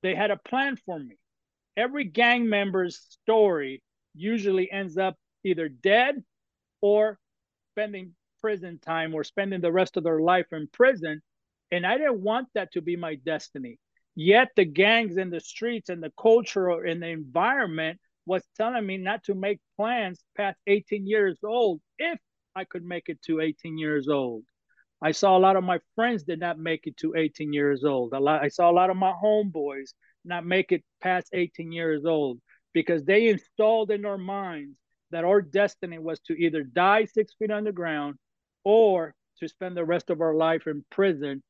they 0.03 0.15
had 0.15 0.31
a 0.31 0.37
plan 0.37 0.77
for 0.77 0.99
me. 0.99 1.17
Every 1.77 2.05
gang 2.05 2.49
member's 2.49 2.99
story 3.11 3.83
usually 4.15 4.71
ends 4.71 4.97
up 4.97 5.17
either 5.45 5.69
dead 5.69 6.23
or 6.81 7.19
spending 7.73 8.15
prison 8.41 8.79
time 8.79 9.15
or 9.15 9.25
spending 9.25 9.61
the 9.61 9.73
rest 9.73 9.97
of 9.97 10.05
their 10.05 10.21
life 10.21 10.47
in 10.53 10.69
prison. 10.73 11.21
And 11.71 11.87
I 11.87 11.99
didn't 11.99 12.23
want 12.23 12.49
that 12.55 12.73
to 12.73 12.81
be 12.81 12.97
my 12.97 13.17
destiny. 13.17 13.79
Yet 14.15 14.49
the 14.57 14.65
gangs 14.65 15.19
in 15.19 15.31
the 15.31 15.41
streets 15.41 15.91
and 15.91 16.03
the 16.03 16.13
culture 16.21 16.71
and 16.85 17.03
the 17.03 17.09
environment 17.09 17.99
was 18.25 18.43
telling 18.57 18.87
me 18.87 18.97
not 18.97 19.25
to 19.25 19.35
make 19.35 19.61
plans 19.77 20.25
past 20.37 20.59
18 20.67 21.07
years 21.07 21.39
old 21.45 21.81
if 21.99 22.19
I 22.55 22.65
could 22.65 22.85
make 22.85 23.09
it 23.09 23.21
to 23.23 23.41
18 23.41 23.77
years 23.77 24.09
old. 24.09 24.45
I 25.03 25.13
saw 25.13 25.37
a 25.37 25.41
lot 25.41 25.57
of 25.57 25.65
my 25.65 25.81
friends 25.95 26.23
did 26.23 26.41
not 26.41 26.59
make 26.59 26.87
it 26.87 26.97
to 26.99 27.15
18 27.17 27.53
years 27.53 27.85
old. 27.85 28.13
A 28.13 28.21
lot, 28.21 28.43
I 28.43 28.49
saw 28.49 28.71
a 28.71 28.73
lot 28.73 28.91
of 28.91 28.97
my 28.97 29.13
homeboys 29.13 29.93
not 30.25 30.47
make 30.47 30.73
it 30.73 30.85
past 31.01 31.29
18 31.33 31.73
years 31.73 32.05
old 32.05 32.41
because 32.73 33.05
they 33.05 33.29
installed 33.29 33.91
in 33.91 34.05
our 34.05 34.19
minds 34.19 34.77
that 35.11 35.25
our 35.25 35.41
destiny 35.41 35.99
was 35.99 36.21
to 36.21 36.35
either 36.35 36.63
die 36.63 37.05
six 37.05 37.35
feet 37.39 37.51
underground 37.51 38.17
or 38.65 39.15
to 39.39 39.49
spend 39.49 39.77
the 39.77 39.85
rest 39.85 40.11
of 40.11 40.21
our 40.21 40.35
life 40.35 40.67
in 40.67 40.85
prison. 40.91 41.43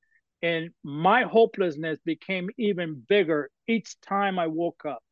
And 0.42 0.70
my 0.82 1.22
hopelessness 1.22 1.98
became 2.04 2.50
even 2.58 3.02
bigger 3.08 3.50
each 3.66 3.98
time 4.00 4.38
I 4.38 4.48
woke 4.48 4.84
up. 4.84 5.02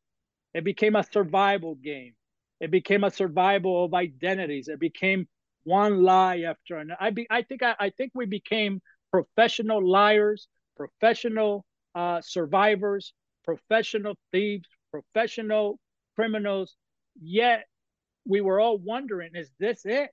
It 0.54 0.64
became 0.64 0.96
a 0.96 1.04
survival 1.04 1.74
game. 1.76 2.14
It 2.60 2.70
became 2.70 3.04
a 3.04 3.10
survival 3.10 3.84
of 3.84 3.94
identities. 3.94 4.68
It 4.68 4.78
became 4.78 5.26
one 5.64 6.02
lie 6.02 6.40
after 6.40 6.76
another. 6.76 6.98
I 7.00 7.10
be, 7.10 7.26
I 7.30 7.42
think 7.42 7.62
I, 7.62 7.74
I 7.78 7.90
think 7.90 8.12
we 8.14 8.26
became 8.26 8.80
professional 9.10 9.86
liars, 9.86 10.48
professional 10.76 11.64
uh, 11.94 12.20
survivors, 12.22 13.12
professional 13.44 14.14
thieves, 14.32 14.68
professional 14.90 15.78
criminals. 16.14 16.76
Yet 17.20 17.64
we 18.26 18.40
were 18.40 18.60
all 18.60 18.78
wondering: 18.78 19.30
Is 19.34 19.50
this 19.58 19.84
it? 19.84 20.10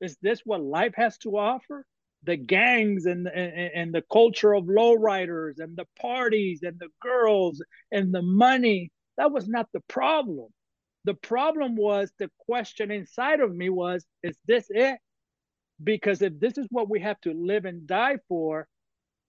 Is 0.00 0.16
this 0.22 0.40
what 0.44 0.62
life 0.62 0.94
has 0.96 1.18
to 1.18 1.36
offer? 1.36 1.84
The 2.24 2.36
gangs 2.36 3.06
and 3.06 3.26
and, 3.28 3.70
and 3.74 3.94
the 3.94 4.04
culture 4.12 4.54
of 4.54 4.64
lowriders 4.64 5.58
and 5.58 5.76
the 5.76 5.86
parties 6.00 6.62
and 6.62 6.78
the 6.78 6.88
girls 7.00 7.62
and 7.92 8.14
the 8.14 8.22
money. 8.22 8.90
That 9.16 9.32
was 9.32 9.48
not 9.48 9.68
the 9.72 9.82
problem. 9.88 10.48
The 11.04 11.14
problem 11.14 11.76
was 11.76 12.10
the 12.18 12.30
question 12.38 12.90
inside 12.90 13.40
of 13.40 13.54
me 13.54 13.68
was, 13.68 14.04
is 14.22 14.36
this 14.46 14.66
it? 14.70 14.98
Because 15.82 16.22
if 16.22 16.38
this 16.38 16.56
is 16.56 16.66
what 16.70 16.88
we 16.88 17.00
have 17.00 17.20
to 17.22 17.32
live 17.32 17.64
and 17.64 17.86
die 17.86 18.18
for, 18.28 18.66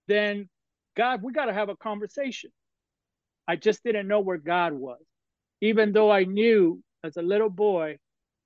then 0.08 0.50
God, 0.96 1.22
we 1.22 1.34
got 1.34 1.46
to 1.46 1.54
have 1.54 1.70
a 1.70 1.76
conversation. 1.76 2.52
I 3.48 3.56
just 3.58 3.84
didn't 3.84 4.08
know 4.08 4.22
where 4.22 4.38
God 4.38 4.74
was. 4.74 5.02
Even 5.62 5.92
though 5.92 6.12
I 6.12 6.24
knew 6.24 6.82
as 7.04 7.18
a 7.18 7.22
little 7.22 7.50
boy 7.50 7.98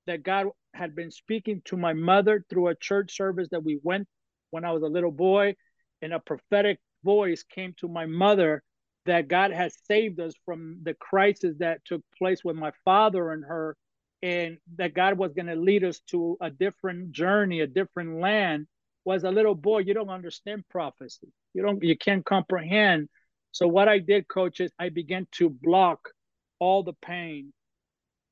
that 0.06 0.22
God 0.22 0.48
had 0.74 0.94
been 0.94 1.10
speaking 1.10 1.62
to 1.66 1.76
my 1.76 1.92
mother 1.92 2.44
through 2.48 2.68
a 2.68 2.74
church 2.74 3.16
service 3.16 3.48
that 3.50 3.64
we 3.64 3.78
went 3.82 4.08
when 4.50 4.64
I 4.64 4.72
was 4.72 4.82
a 4.82 4.88
little 4.88 5.12
boy, 5.12 5.54
and 6.02 6.12
a 6.12 6.18
prophetic 6.18 6.78
voice 7.04 7.44
came 7.44 7.74
to 7.78 7.88
my 7.88 8.06
mother 8.06 8.62
that 9.06 9.28
God 9.28 9.52
has 9.52 9.74
saved 9.86 10.20
us 10.20 10.34
from 10.44 10.78
the 10.82 10.94
crisis 10.94 11.56
that 11.58 11.84
took 11.84 12.02
place 12.16 12.44
with 12.44 12.56
my 12.56 12.72
father 12.84 13.32
and 13.32 13.44
her, 13.44 13.76
and 14.22 14.58
that 14.76 14.94
God 14.94 15.16
was 15.16 15.32
going 15.32 15.46
to 15.46 15.56
lead 15.56 15.84
us 15.84 16.00
to 16.08 16.36
a 16.40 16.50
different 16.50 17.12
journey, 17.12 17.60
a 17.60 17.66
different 17.66 18.20
land. 18.20 18.66
Was 19.06 19.24
a 19.24 19.30
little 19.30 19.54
boy, 19.54 19.78
you 19.78 19.94
don't 19.94 20.10
understand 20.10 20.68
prophecy. 20.68 21.32
You 21.54 21.62
don't, 21.62 21.82
you 21.82 21.96
can't 21.96 22.24
comprehend. 22.24 23.08
So 23.50 23.66
what 23.66 23.88
I 23.88 23.98
did, 23.98 24.28
coach, 24.28 24.60
is 24.60 24.70
I 24.78 24.90
began 24.90 25.26
to 25.32 25.48
block 25.48 26.10
all 26.58 26.82
the 26.82 26.92
pain. 26.92 27.52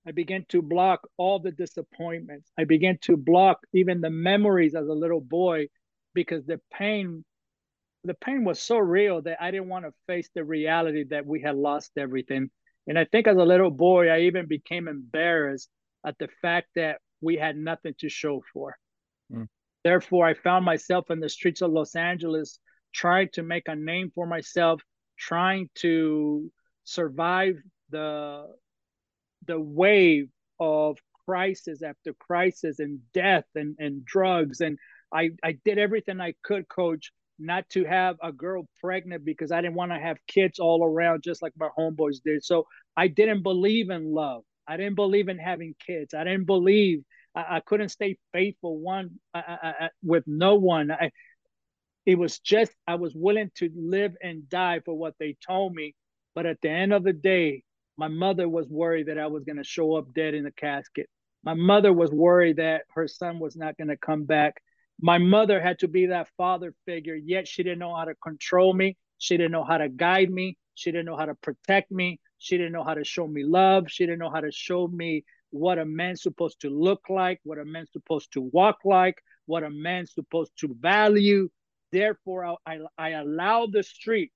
I 0.07 0.13
began 0.13 0.45
to 0.51 0.63
block 0.63 1.09
all 1.17 1.39
the 1.39 1.51
disappointments. 1.51 2.51
I 2.59 2.65
began 2.65 2.99
to 3.03 3.17
block 3.17 3.61
even 3.73 4.01
the 4.01 4.11
memories 4.11 4.75
as 4.75 4.87
a 4.87 4.93
little 4.93 5.21
boy 5.21 5.69
because 6.15 6.45
the 6.45 6.61
pain 6.73 7.25
the 8.05 8.15
pain 8.15 8.45
was 8.45 8.61
so 8.61 8.79
real 8.79 9.23
that 9.23 9.39
I 9.41 9.51
didn't 9.51 9.69
want 9.69 9.85
to 9.85 9.93
face 10.07 10.29
the 10.35 10.45
reality 10.45 11.05
that 11.11 11.27
we 11.27 11.43
had 11.43 11.57
lost 11.57 11.93
everything. 11.97 12.51
And 12.87 12.99
I 12.99 13.05
think 13.05 13.27
as 13.27 13.37
a 13.37 13.45
little 13.45 13.71
boy, 13.71 14.09
I 14.09 14.21
even 14.21 14.47
became 14.47 14.89
embarrassed 14.89 15.69
at 16.07 16.17
the 16.19 16.29
fact 16.41 16.69
that 16.77 17.01
we 17.21 17.37
had 17.37 17.57
nothing 17.57 17.95
to 17.99 18.09
show 18.09 18.43
for. 18.53 18.77
Mm. 19.33 19.49
Therefore, 19.85 20.27
I 20.27 20.35
found 20.35 20.65
myself 20.65 21.11
in 21.11 21.21
the 21.21 21.29
streets 21.29 21.61
of 21.61 21.73
Los 21.73 21.97
Angeles 21.97 22.59
trying 22.95 23.29
to 23.33 23.43
make 23.43 23.69
a 23.69 23.77
name 23.77 24.11
for 24.15 24.27
myself, 24.27 24.81
trying 25.19 25.69
to 25.77 26.51
survive 26.85 27.57
the 27.91 28.47
the 29.47 29.61
wave 29.61 30.29
of 30.61 30.99
crisis 31.25 31.83
after 31.83 32.15
crisis 32.15 32.79
and 32.79 33.01
death 33.13 33.45
and, 33.55 33.77
and 33.79 34.05
drugs. 34.05 34.61
And 34.61 34.79
I, 35.13 35.31
I 35.43 35.59
did 35.65 35.79
everything 35.79 36.21
I 36.21 36.35
could, 36.43 36.69
coach, 36.69 37.13
not 37.39 37.69
to 37.71 37.85
have 37.85 38.17
a 38.23 38.33
girl 38.33 38.69
pregnant 38.81 39.25
because 39.25 39.53
I 39.53 39.61
didn't 39.61 39.77
want 39.77 39.93
to 39.93 39.99
have 39.99 40.17
kids 40.27 40.59
all 40.59 40.85
around 40.85 41.23
just 41.23 41.43
like 41.43 41.53
my 41.57 41.69
homeboys 41.79 42.23
did. 42.25 42.45
So 42.45 42.67
I 42.97 43.09
didn't 43.09 43.43
believe 43.43 43.91
in 43.91 44.13
love. 44.13 44.43
I 44.67 44.77
didn't 44.77 44.97
believe 44.97 45.29
in 45.29 45.39
having 45.39 45.75
kids. 45.85 46.15
I 46.15 46.25
didn't 46.25 46.45
believe 46.45 47.05
I, 47.35 47.57
I 47.57 47.61
couldn't 47.61 47.91
stay 47.91 48.19
faithful 48.33 48.79
one 48.79 49.19
I, 49.33 49.41
I, 49.63 49.89
with 50.03 50.25
no 50.27 50.57
one. 50.57 50.91
I, 50.91 51.11
it 52.05 52.17
was 52.19 52.39
just 52.39 52.73
I 52.87 52.97
was 52.97 53.15
willing 53.15 53.51
to 53.57 53.71
live 53.75 54.15
and 54.23 54.49
die 54.49 54.81
for 54.85 54.95
what 54.95 55.15
they 55.19 55.37
told 55.47 55.75
me. 55.75 55.95
But 56.35 56.47
at 56.47 56.61
the 56.61 56.71
end 56.71 56.93
of 56.93 57.05
the 57.05 57.13
day, 57.13 57.63
my 57.97 58.09
mother 58.09 58.49
was 58.49 58.69
worried 58.69 59.07
that 59.09 59.19
I 59.19 59.27
was 59.27 59.45
going 59.45 59.57
to 59.57 59.65
show 59.65 59.97
up 59.97 60.15
dead 60.15 60.35
in 60.35 60.47
a 60.47 60.53
casket. 60.53 61.09
My 61.45 61.55
mother 61.55 61.93
was 61.93 62.11
worried 62.11 62.57
that 62.57 62.83
her 62.95 63.09
son 63.09 63.39
was 63.39 63.57
not 63.57 63.77
going 63.77 63.89
to 63.89 63.97
come 63.97 64.25
back 64.25 64.63
my 65.01 65.19
mother 65.19 65.61
had 65.61 65.79
to 65.81 65.89
be 65.89 66.07
that 66.07 66.29
father 66.37 66.75
figure, 66.87 67.15
yet 67.15 67.47
she 67.47 67.63
didn't 67.63 67.79
know 67.79 67.95
how 67.95 68.05
to 68.05 68.15
control 68.17 68.73
me. 68.75 68.97
She 69.19 69.37
didn't 69.37 69.53
know 69.53 69.65
how 69.65 69.79
to 69.79 69.89
guide 69.89 70.31
me. 70.31 70.57
She 70.75 70.91
didn't 70.91 71.07
know 71.07 71.17
how 71.17 71.27
to 71.27 71.35
protect 71.37 71.91
me. 71.91 72.21
She 72.39 72.57
didn't 72.57 72.73
know 72.73 72.85
how 72.85 72.95
to 72.95 73.05
show 73.05 73.27
me 73.27 73.45
love. 73.45 73.85
She 73.89 74.05
didn't 74.07 74.21
know 74.21 74.31
how 74.31 74.41
to 74.41 74.53
show 74.53 74.87
me 74.87 75.25
what 75.51 75.79
a 75.79 75.85
man's 75.85 76.23
supposed 76.23 76.61
to 76.61 76.71
look 76.71 77.03
like, 77.09 77.41
what 77.43 77.59
a 77.59 77.65
man's 77.65 77.93
supposed 77.93 78.33
to 78.33 78.41
walk 78.41 78.79
like, 78.85 79.17
what 79.47 79.65
a 79.65 79.71
man's 79.71 80.13
supposed 80.15 80.53
to 80.61 80.77
value. 80.79 81.49
Therefore, 81.91 82.45
I, 82.45 82.57
I, 82.67 82.79
I 82.99 83.09
allowed 83.11 83.73
the 83.73 83.83
streets 83.83 84.35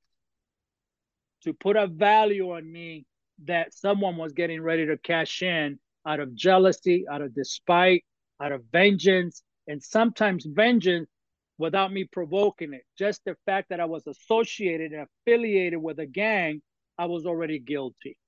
to 1.45 1.53
put 1.53 1.77
a 1.77 1.87
value 1.87 2.53
on 2.53 2.71
me 2.71 3.05
that 3.45 3.75
someone 3.75 4.17
was 4.17 4.33
getting 4.33 4.63
ready 4.63 4.87
to 4.87 4.97
cash 4.97 5.43
in 5.43 5.79
out 6.07 6.21
of 6.21 6.35
jealousy, 6.35 7.05
out 7.11 7.21
of 7.23 7.35
despite, 7.35 8.05
out 8.41 8.53
of 8.53 8.63
vengeance, 8.73 9.43
and 9.73 9.83
sometimes 9.83 10.45
vengeance 10.45 11.09
without 11.57 11.91
me 11.91 12.05
provoking 12.05 12.75
it. 12.75 12.83
Just 12.99 13.25
the 13.25 13.35
fact 13.47 13.71
that 13.71 13.81
I 13.81 13.87
was 13.87 14.07
associated 14.07 14.93
and 14.93 15.07
affiliated 15.09 15.83
with 15.83 15.99
a 15.99 16.05
gang, 16.05 16.61
I 16.99 17.07
was 17.07 17.25
already 17.25 17.59
guilty. 17.59 18.19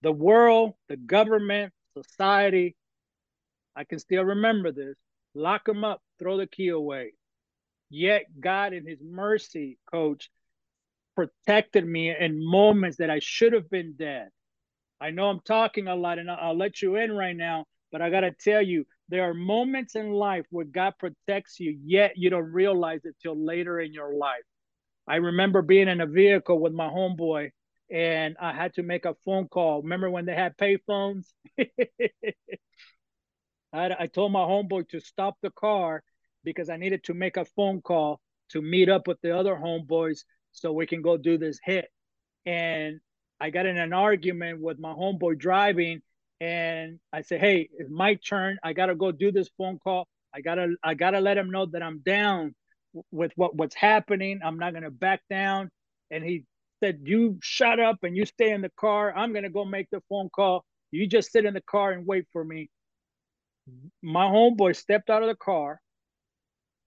The 0.00 0.12
world, 0.12 0.72
the 0.88 0.96
government, 0.96 1.74
society, 1.94 2.76
I 3.76 3.84
can 3.84 3.98
still 3.98 4.24
remember 4.24 4.72
this. 4.72 4.96
Lock 5.34 5.66
them 5.66 5.84
up, 5.84 6.00
throw 6.18 6.38
the 6.38 6.46
key 6.46 6.68
away. 6.68 7.12
Yet 7.90 8.24
God, 8.40 8.72
in 8.72 8.86
His 8.86 9.02
mercy, 9.02 9.76
coach, 9.92 10.30
protected 11.14 11.86
me 11.86 12.16
in 12.18 12.42
moments 12.42 12.96
that 12.96 13.10
I 13.10 13.18
should 13.18 13.52
have 13.52 13.68
been 13.68 13.96
dead. 13.98 14.30
I 14.98 15.10
know 15.10 15.28
I'm 15.28 15.40
talking 15.40 15.88
a 15.88 15.94
lot 15.94 16.18
and 16.18 16.30
I'll 16.30 16.56
let 16.56 16.80
you 16.80 16.96
in 16.96 17.12
right 17.12 17.36
now, 17.36 17.66
but 17.96 18.02
I 18.02 18.10
got 18.10 18.20
to 18.20 18.30
tell 18.30 18.60
you, 18.60 18.84
there 19.08 19.22
are 19.22 19.32
moments 19.32 19.94
in 19.94 20.10
life 20.10 20.44
where 20.50 20.66
God 20.66 20.92
protects 20.98 21.58
you, 21.58 21.78
yet 21.82 22.12
you 22.14 22.28
don't 22.28 22.52
realize 22.52 23.06
it 23.06 23.16
till 23.22 23.42
later 23.42 23.80
in 23.80 23.94
your 23.94 24.12
life. 24.12 24.42
I 25.08 25.16
remember 25.16 25.62
being 25.62 25.88
in 25.88 26.02
a 26.02 26.06
vehicle 26.06 26.60
with 26.60 26.74
my 26.74 26.90
homeboy 26.90 27.52
and 27.90 28.36
I 28.38 28.52
had 28.52 28.74
to 28.74 28.82
make 28.82 29.06
a 29.06 29.16
phone 29.24 29.48
call. 29.48 29.80
Remember 29.80 30.10
when 30.10 30.26
they 30.26 30.34
had 30.34 30.58
pay 30.58 30.76
phones? 30.86 31.32
I, 31.58 31.64
I 33.72 34.06
told 34.12 34.30
my 34.30 34.40
homeboy 34.40 34.90
to 34.90 35.00
stop 35.00 35.38
the 35.40 35.48
car 35.48 36.02
because 36.44 36.68
I 36.68 36.76
needed 36.76 37.02
to 37.04 37.14
make 37.14 37.38
a 37.38 37.46
phone 37.46 37.80
call 37.80 38.20
to 38.50 38.60
meet 38.60 38.90
up 38.90 39.08
with 39.08 39.22
the 39.22 39.34
other 39.34 39.54
homeboys 39.54 40.24
so 40.52 40.70
we 40.70 40.86
can 40.86 41.00
go 41.00 41.16
do 41.16 41.38
this 41.38 41.58
hit. 41.64 41.88
And 42.44 43.00
I 43.40 43.48
got 43.48 43.64
in 43.64 43.78
an 43.78 43.94
argument 43.94 44.60
with 44.60 44.78
my 44.78 44.92
homeboy 44.92 45.38
driving 45.38 46.02
and 46.40 47.00
I 47.12 47.22
say, 47.22 47.38
"Hey, 47.38 47.68
it's 47.78 47.90
my 47.90 48.14
turn. 48.16 48.58
I 48.62 48.72
gotta 48.72 48.94
go 48.94 49.12
do 49.12 49.32
this 49.32 49.48
phone 49.58 49.78
call. 49.78 50.08
I 50.34 50.40
gotta, 50.42 50.76
I 50.84 50.94
gotta 50.94 51.20
let 51.20 51.38
him 51.38 51.50
know 51.50 51.66
that 51.66 51.82
I'm 51.82 52.00
down 52.00 52.54
with 53.12 53.32
what 53.36 53.54
what's 53.56 53.74
happening. 53.76 54.40
I'm 54.44 54.58
not 54.58 54.74
gonna 54.74 54.90
back 54.90 55.22
down." 55.30 55.70
And 56.10 56.24
he 56.24 56.44
said, 56.82 57.00
"You 57.04 57.38
shut 57.42 57.80
up 57.80 58.04
and 58.04 58.16
you 58.16 58.26
stay 58.26 58.50
in 58.52 58.62
the 58.62 58.70
car. 58.78 59.14
I'm 59.16 59.32
gonna 59.32 59.50
go 59.50 59.64
make 59.64 59.88
the 59.90 60.02
phone 60.08 60.30
call. 60.30 60.64
You 60.92 61.06
just 61.06 61.32
sit 61.32 61.44
in 61.46 61.54
the 61.54 61.62
car 61.62 61.92
and 61.92 62.06
wait 62.06 62.26
for 62.32 62.44
me." 62.44 62.70
My 64.02 64.26
homeboy 64.26 64.76
stepped 64.76 65.10
out 65.10 65.22
of 65.22 65.28
the 65.28 65.36
car, 65.36 65.80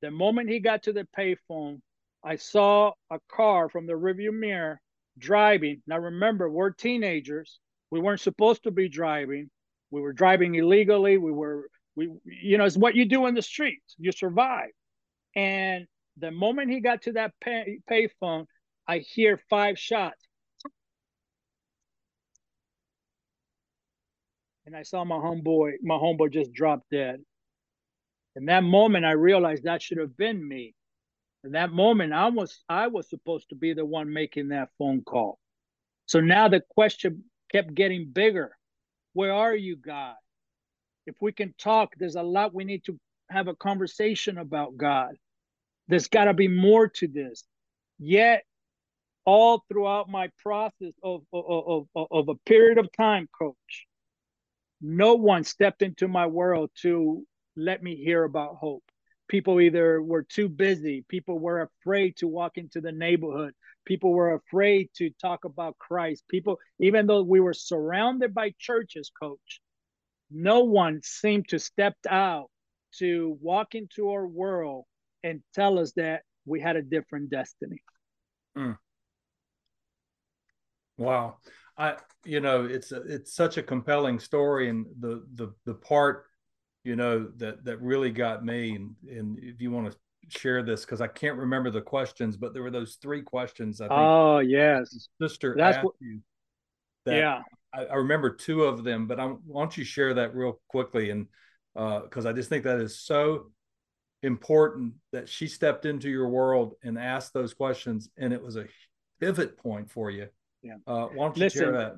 The 0.02 0.12
moment 0.12 0.50
he 0.50 0.60
got 0.60 0.84
to 0.84 0.94
the 0.94 1.08
payphone, 1.18 1.82
I 2.24 2.36
saw 2.36 2.94
a 3.10 3.20
car 3.30 3.70
from 3.70 3.88
the 3.88 3.94
rearview 3.94 4.34
mirror 4.34 4.82
driving. 5.18 5.82
Now 5.88 6.00
remember, 6.00 6.50
we're 6.50 6.72
teenagers. 6.72 7.60
We 7.92 8.00
weren't 8.00 8.22
supposed 8.22 8.64
to 8.64 8.72
be 8.72 8.90
driving. 8.90 9.50
We 9.92 10.02
were 10.02 10.14
driving 10.14 10.56
illegally. 10.56 11.18
We 11.18 11.32
were 11.32 11.70
we 11.96 12.10
you 12.26 12.58
know, 12.58 12.66
it's 12.66 12.78
what 12.78 12.96
you 12.96 13.06
do 13.06 13.26
in 13.26 13.36
the 13.36 13.42
streets. 13.42 13.96
You 13.98 14.12
survive. 14.12 14.70
And 15.36 15.88
the 16.18 16.32
moment 16.32 16.72
he 16.72 16.80
got 16.80 17.04
to 17.04 17.14
that 17.14 17.34
pay 17.42 18.10
phone, 18.20 18.46
I 18.88 19.00
hear 19.00 19.40
five 19.50 19.78
shots. 19.78 20.28
And 24.66 24.76
I 24.76 24.84
saw 24.84 25.04
my 25.04 25.16
homeboy, 25.16 25.74
my 25.82 25.96
homeboy 25.96 26.32
just 26.32 26.54
drop 26.54 26.82
dead. 26.92 27.22
In 28.36 28.46
that 28.46 28.64
moment, 28.64 29.04
I 29.06 29.12
realized 29.12 29.64
that 29.64 29.82
should 29.82 29.98
have 29.98 30.16
been 30.16 30.48
me. 30.48 30.76
In 31.44 31.54
that 31.54 31.72
moment, 31.72 32.14
I 32.14 32.30
was 32.30 32.64
I 32.70 32.88
was 32.88 33.10
supposed 33.10 33.50
to 33.50 33.56
be 33.56 33.74
the 33.74 33.86
one 33.86 34.14
making 34.14 34.50
that 34.50 34.70
phone 34.78 35.02
call. 35.04 35.40
So 36.06 36.20
now 36.20 36.48
the 36.50 36.62
question 36.70 37.24
kept 37.52 37.74
getting 37.74 38.12
bigger. 38.12 38.56
Where 39.14 39.34
are 39.34 39.56
you, 39.56 39.76
God? 39.76 40.16
If 41.06 41.16
we 41.22 41.32
can 41.32 41.54
talk, 41.58 41.94
there's 41.98 42.16
a 42.16 42.24
lot 42.24 42.54
we 42.54 42.64
need 42.64 42.84
to 42.86 43.00
have 43.30 43.48
a 43.48 43.56
conversation 43.56 44.38
about 44.38 44.78
God. 44.78 45.16
There's 45.88 46.08
got 46.08 46.26
to 46.26 46.34
be 46.34 46.48
more 46.48 46.88
to 46.88 47.08
this. 47.08 47.44
Yet, 47.98 48.44
all 49.26 49.64
throughout 49.68 50.10
my 50.10 50.30
process 50.42 50.94
of, 51.04 51.22
of, 51.34 51.88
of, 51.96 52.08
of 52.12 52.30
a 52.30 52.36
period 52.46 52.78
of 52.78 52.90
time, 52.96 53.28
coach, 53.38 53.88
no 54.82 55.16
one 55.16 55.44
stepped 55.44 55.82
into 55.82 56.08
my 56.08 56.28
world 56.28 56.70
to 56.82 57.26
let 57.56 57.84
me 57.84 57.96
hear 57.96 58.24
about 58.24 58.56
hope. 58.56 58.84
People 59.28 59.60
either 59.62 60.02
were 60.02 60.24
too 60.24 60.50
busy, 60.50 61.06
people 61.08 61.38
were 61.38 61.62
afraid 61.62 62.18
to 62.18 62.28
walk 62.28 62.58
into 62.58 62.82
the 62.82 62.92
neighborhood, 62.92 63.54
people 63.90 64.14
were 64.14 64.36
afraid 64.36 64.88
to 64.96 65.10
talk 65.20 65.46
about 65.46 65.76
Christ. 65.80 66.24
People, 66.30 66.60
even 66.80 67.08
though 67.08 67.24
we 67.24 67.40
were 67.40 67.56
surrounded 67.56 68.36
by 68.36 68.54
churches, 68.60 69.12
coach, 69.20 69.62
no 70.30 70.60
one 70.60 71.02
seemed 71.04 71.48
to 71.50 71.58
step 71.58 71.96
out 72.08 72.52
to 73.00 73.36
walk 73.42 73.74
into 73.74 74.12
our 74.12 74.28
world 74.28 74.86
and 75.24 75.42
tell 75.56 75.80
us 75.80 75.92
that 75.94 76.22
we 76.46 76.62
had 76.62 76.76
a 76.76 76.84
different 76.84 77.32
destiny. 77.32 77.82
Mm. 78.56 78.78
Wow. 80.98 81.38
I 81.76 81.96
you 82.26 82.42
know 82.42 82.66
it's 82.66 82.92
a, 82.92 83.02
it's 83.04 83.34
such 83.34 83.58
a 83.58 83.64
compelling 83.64 84.20
story 84.20 84.70
and 84.70 84.86
the 85.00 85.26
the 85.36 85.54
the 85.66 85.74
part 85.74 86.26
you 86.84 86.98
know 86.98 87.32
that 87.38 87.64
that 87.64 87.82
really 87.82 88.12
got 88.12 88.44
me 88.44 88.76
and 88.76 88.96
and 89.10 89.40
if 89.42 89.62
you 89.62 89.72
want 89.72 89.90
to 89.90 89.98
share 90.30 90.64
this 90.64 90.86
because 90.86 91.02
I 91.02 91.08
can't 91.08 91.38
remember 91.38 91.72
the 91.72 91.82
questions 91.82 92.38
but 92.38 92.54
there 92.54 92.64
were 92.64 92.72
those 92.72 92.98
three 93.02 93.22
questions 93.22 93.82
I 93.82 93.88
think 93.88 94.00
oh 94.00 94.40
yes. 94.40 95.10
sister 95.22 95.56
That's 95.58 95.78
asked 95.78 95.86
what, 95.86 95.96
you 96.00 96.20
that 97.06 97.16
yeah. 97.16 97.42
I, 97.74 97.86
I, 97.86 97.96
remember 97.96 98.32
two 98.32 98.64
of 98.64 98.84
them 98.84 99.08
but 99.08 99.20
I 99.20 99.26
why 99.26 99.62
don't 99.62 99.78
you 99.78 99.84
share 99.84 100.14
that 100.16 100.36
real 100.36 100.60
quickly 100.68 101.10
and 101.10 101.28
because 101.74 102.26
uh, 102.26 102.30
I 102.30 102.34
just 102.34 102.50
think 102.50 102.64
that 102.64 102.80
is 102.80 103.00
so 103.00 103.52
important 104.24 104.94
that 105.12 105.30
she 105.30 105.48
stepped 105.48 105.86
into 105.86 106.10
your 106.10 106.28
world 106.28 106.74
and 106.84 106.98
asked 106.98 107.34
those 107.34 107.54
questions 107.54 108.10
and 108.18 108.34
it 108.34 108.42
was 108.42 108.56
a 108.56 108.66
pivot 109.20 109.58
point 109.58 109.90
for 109.90 110.10
you. 110.12 110.28
Yeah. 110.62 110.76
Uh, 110.86 111.08
why 111.08 111.26
don't 111.26 111.38
you 111.38 111.44
Listen, 111.44 111.62
share 111.62 111.72
that? 111.74 111.96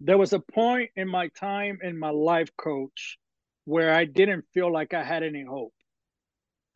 There 0.00 0.18
was 0.18 0.32
a 0.32 0.40
point 0.40 0.90
in 0.96 1.08
my 1.08 1.28
time 1.28 1.78
in 1.82 1.98
my 1.98 2.10
life 2.10 2.50
coach 2.56 3.18
where 3.64 3.94
I 3.94 4.04
didn't 4.04 4.44
feel 4.52 4.72
like 4.72 4.94
I 4.94 5.02
had 5.02 5.22
any 5.22 5.44
hope. 5.44 5.72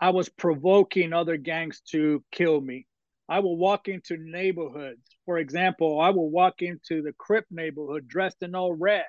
I 0.00 0.10
was 0.10 0.28
provoking 0.28 1.12
other 1.12 1.36
gangs 1.36 1.80
to 1.90 2.24
kill 2.32 2.60
me. 2.60 2.86
I 3.28 3.40
will 3.40 3.56
walk 3.56 3.88
into 3.88 4.16
neighborhoods. 4.16 5.02
For 5.26 5.38
example, 5.38 6.00
I 6.00 6.10
will 6.10 6.30
walk 6.30 6.62
into 6.62 7.02
the 7.02 7.12
Crip 7.12 7.44
neighborhood 7.50 8.08
dressed 8.08 8.42
in 8.42 8.54
all 8.54 8.72
red, 8.72 9.04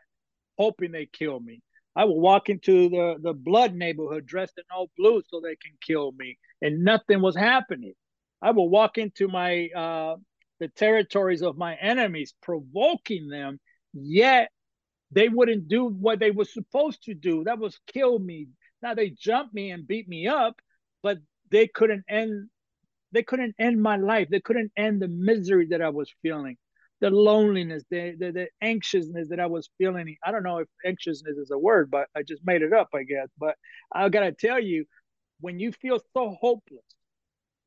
hoping 0.58 0.92
they 0.92 1.08
kill 1.08 1.40
me. 1.40 1.62
I 1.96 2.06
will 2.06 2.20
walk 2.20 2.50
into 2.50 2.90
the, 2.90 3.16
the 3.22 3.34
blood 3.34 3.74
neighborhood 3.74 4.26
dressed 4.26 4.58
in 4.58 4.64
all 4.74 4.92
blue 4.98 5.22
so 5.28 5.42
they 5.42 5.56
can 5.56 5.74
kill 5.82 6.12
me. 6.12 6.38
And 6.62 6.84
nothing 6.84 7.22
was 7.22 7.36
happening. 7.36 7.94
I 8.42 8.52
will 8.52 8.70
walk 8.70 8.98
into 8.98 9.28
my 9.28 9.70
uh, 9.76 10.16
the 10.60 10.68
territories 10.70 11.42
of 11.42 11.58
my 11.58 11.76
enemies, 11.76 12.34
provoking 12.42 13.28
them 13.28 13.60
Yet 13.94 14.52
they 15.12 15.28
wouldn't 15.30 15.68
do 15.68 15.86
what 15.86 16.20
they 16.20 16.32
were 16.32 16.46
supposed 16.46 17.04
to 17.04 17.14
do. 17.14 17.44
That 17.44 17.60
was 17.60 17.80
kill 17.88 18.20
me. 18.20 18.48
Now 18.82 18.94
they 18.94 19.10
jump 19.10 19.54
me 19.54 19.72
and 19.72 19.88
beat 19.88 20.08
me 20.08 20.28
up, 20.28 20.60
but 21.04 21.18
they 21.50 21.68
couldn't 21.68 22.04
end 22.10 22.50
they 23.12 23.24
couldn't 23.24 23.56
end 23.60 23.82
my 23.82 23.98
life. 23.98 24.30
They 24.30 24.40
couldn't 24.40 24.72
end 24.78 25.02
the 25.02 25.08
misery 25.08 25.68
that 25.68 25.82
I 25.82 25.90
was 25.90 26.10
feeling, 26.22 26.58
the 27.02 27.10
loneliness, 27.10 27.84
the, 27.90 28.16
the, 28.18 28.32
the 28.32 28.48
anxiousness 28.62 29.28
that 29.30 29.40
I 29.40 29.48
was 29.48 29.70
feeling. 29.78 30.16
I 30.26 30.32
don't 30.32 30.44
know 30.44 30.60
if 30.60 30.68
anxiousness 30.86 31.38
is 31.38 31.52
a 31.52 31.58
word, 31.58 31.92
but 31.92 32.08
I 32.16 32.24
just 32.24 32.46
made 32.46 32.62
it 32.62 32.74
up, 32.74 32.90
I 32.96 33.04
guess. 33.04 33.28
But 33.38 33.56
I 33.92 34.08
gotta 34.10 34.32
tell 34.32 34.60
you, 34.60 34.86
when 35.42 35.60
you 35.60 35.72
feel 35.74 36.00
so 36.14 36.36
hopeless, 36.40 36.86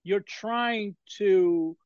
you're 0.03 0.25
trying 0.27 0.97
to 1.19 1.77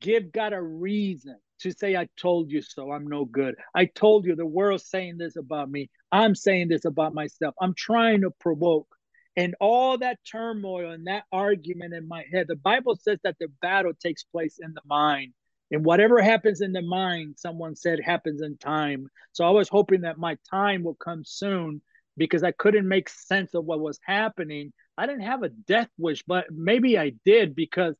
give 0.00 0.32
God 0.32 0.52
a 0.52 0.62
reason 0.62 1.38
to 1.60 1.72
say, 1.72 1.96
I 1.96 2.08
told 2.16 2.50
you 2.50 2.60
so, 2.60 2.90
I'm 2.90 3.06
no 3.06 3.24
good. 3.24 3.54
I 3.74 3.86
told 3.86 4.26
you 4.26 4.34
the 4.34 4.44
world's 4.46 4.86
saying 4.86 5.18
this 5.18 5.36
about 5.36 5.70
me. 5.70 5.90
I'm 6.10 6.34
saying 6.34 6.68
this 6.68 6.84
about 6.84 7.14
myself. 7.14 7.54
I'm 7.60 7.74
trying 7.74 8.22
to 8.22 8.30
provoke. 8.40 8.88
And 9.36 9.54
all 9.60 9.98
that 9.98 10.18
turmoil 10.30 10.90
and 10.90 11.06
that 11.06 11.24
argument 11.32 11.94
in 11.94 12.06
my 12.06 12.24
head, 12.30 12.46
the 12.48 12.56
Bible 12.56 12.96
says 12.96 13.18
that 13.24 13.36
the 13.40 13.48
battle 13.62 13.92
takes 13.94 14.24
place 14.24 14.58
in 14.60 14.74
the 14.74 14.82
mind. 14.84 15.32
And 15.70 15.84
whatever 15.86 16.20
happens 16.20 16.60
in 16.60 16.72
the 16.72 16.82
mind, 16.82 17.36
someone 17.38 17.74
said 17.74 17.98
happens 17.98 18.42
in 18.42 18.58
time. 18.58 19.06
So 19.32 19.46
I 19.46 19.50
was 19.50 19.70
hoping 19.70 20.02
that 20.02 20.18
my 20.18 20.36
time 20.50 20.82
will 20.82 20.94
come 20.94 21.24
soon 21.24 21.80
because 22.18 22.42
I 22.42 22.52
couldn't 22.52 22.86
make 22.86 23.08
sense 23.08 23.54
of 23.54 23.64
what 23.64 23.80
was 23.80 23.98
happening. 24.04 24.74
I 24.98 25.06
didn't 25.06 25.22
have 25.22 25.42
a 25.42 25.48
death 25.48 25.88
wish, 25.96 26.22
but 26.26 26.44
maybe 26.50 26.98
I 26.98 27.12
did 27.24 27.54
because 27.54 27.94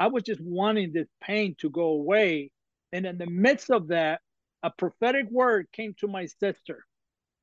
I 0.00 0.06
was 0.06 0.22
just 0.22 0.40
wanting 0.40 0.92
this 0.92 1.08
pain 1.20 1.54
to 1.60 1.68
go 1.68 1.82
away. 1.82 2.50
And 2.92 3.04
in 3.04 3.18
the 3.18 3.26
midst 3.26 3.70
of 3.70 3.88
that, 3.88 4.22
a 4.62 4.70
prophetic 4.70 5.26
word 5.30 5.68
came 5.70 5.94
to 6.00 6.08
my 6.08 6.24
sister 6.24 6.86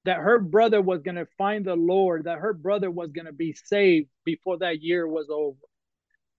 that 0.05 0.17
her 0.17 0.39
brother 0.39 0.81
was 0.81 1.01
going 1.01 1.15
to 1.15 1.27
find 1.37 1.65
the 1.65 1.75
Lord, 1.75 2.25
that 2.25 2.37
her 2.37 2.53
brother 2.53 2.91
was 2.91 3.11
going 3.11 3.25
to 3.25 3.33
be 3.33 3.53
saved 3.53 4.07
before 4.23 4.59
that 4.59 4.81
year 4.81 5.07
was 5.07 5.27
over. 5.31 5.57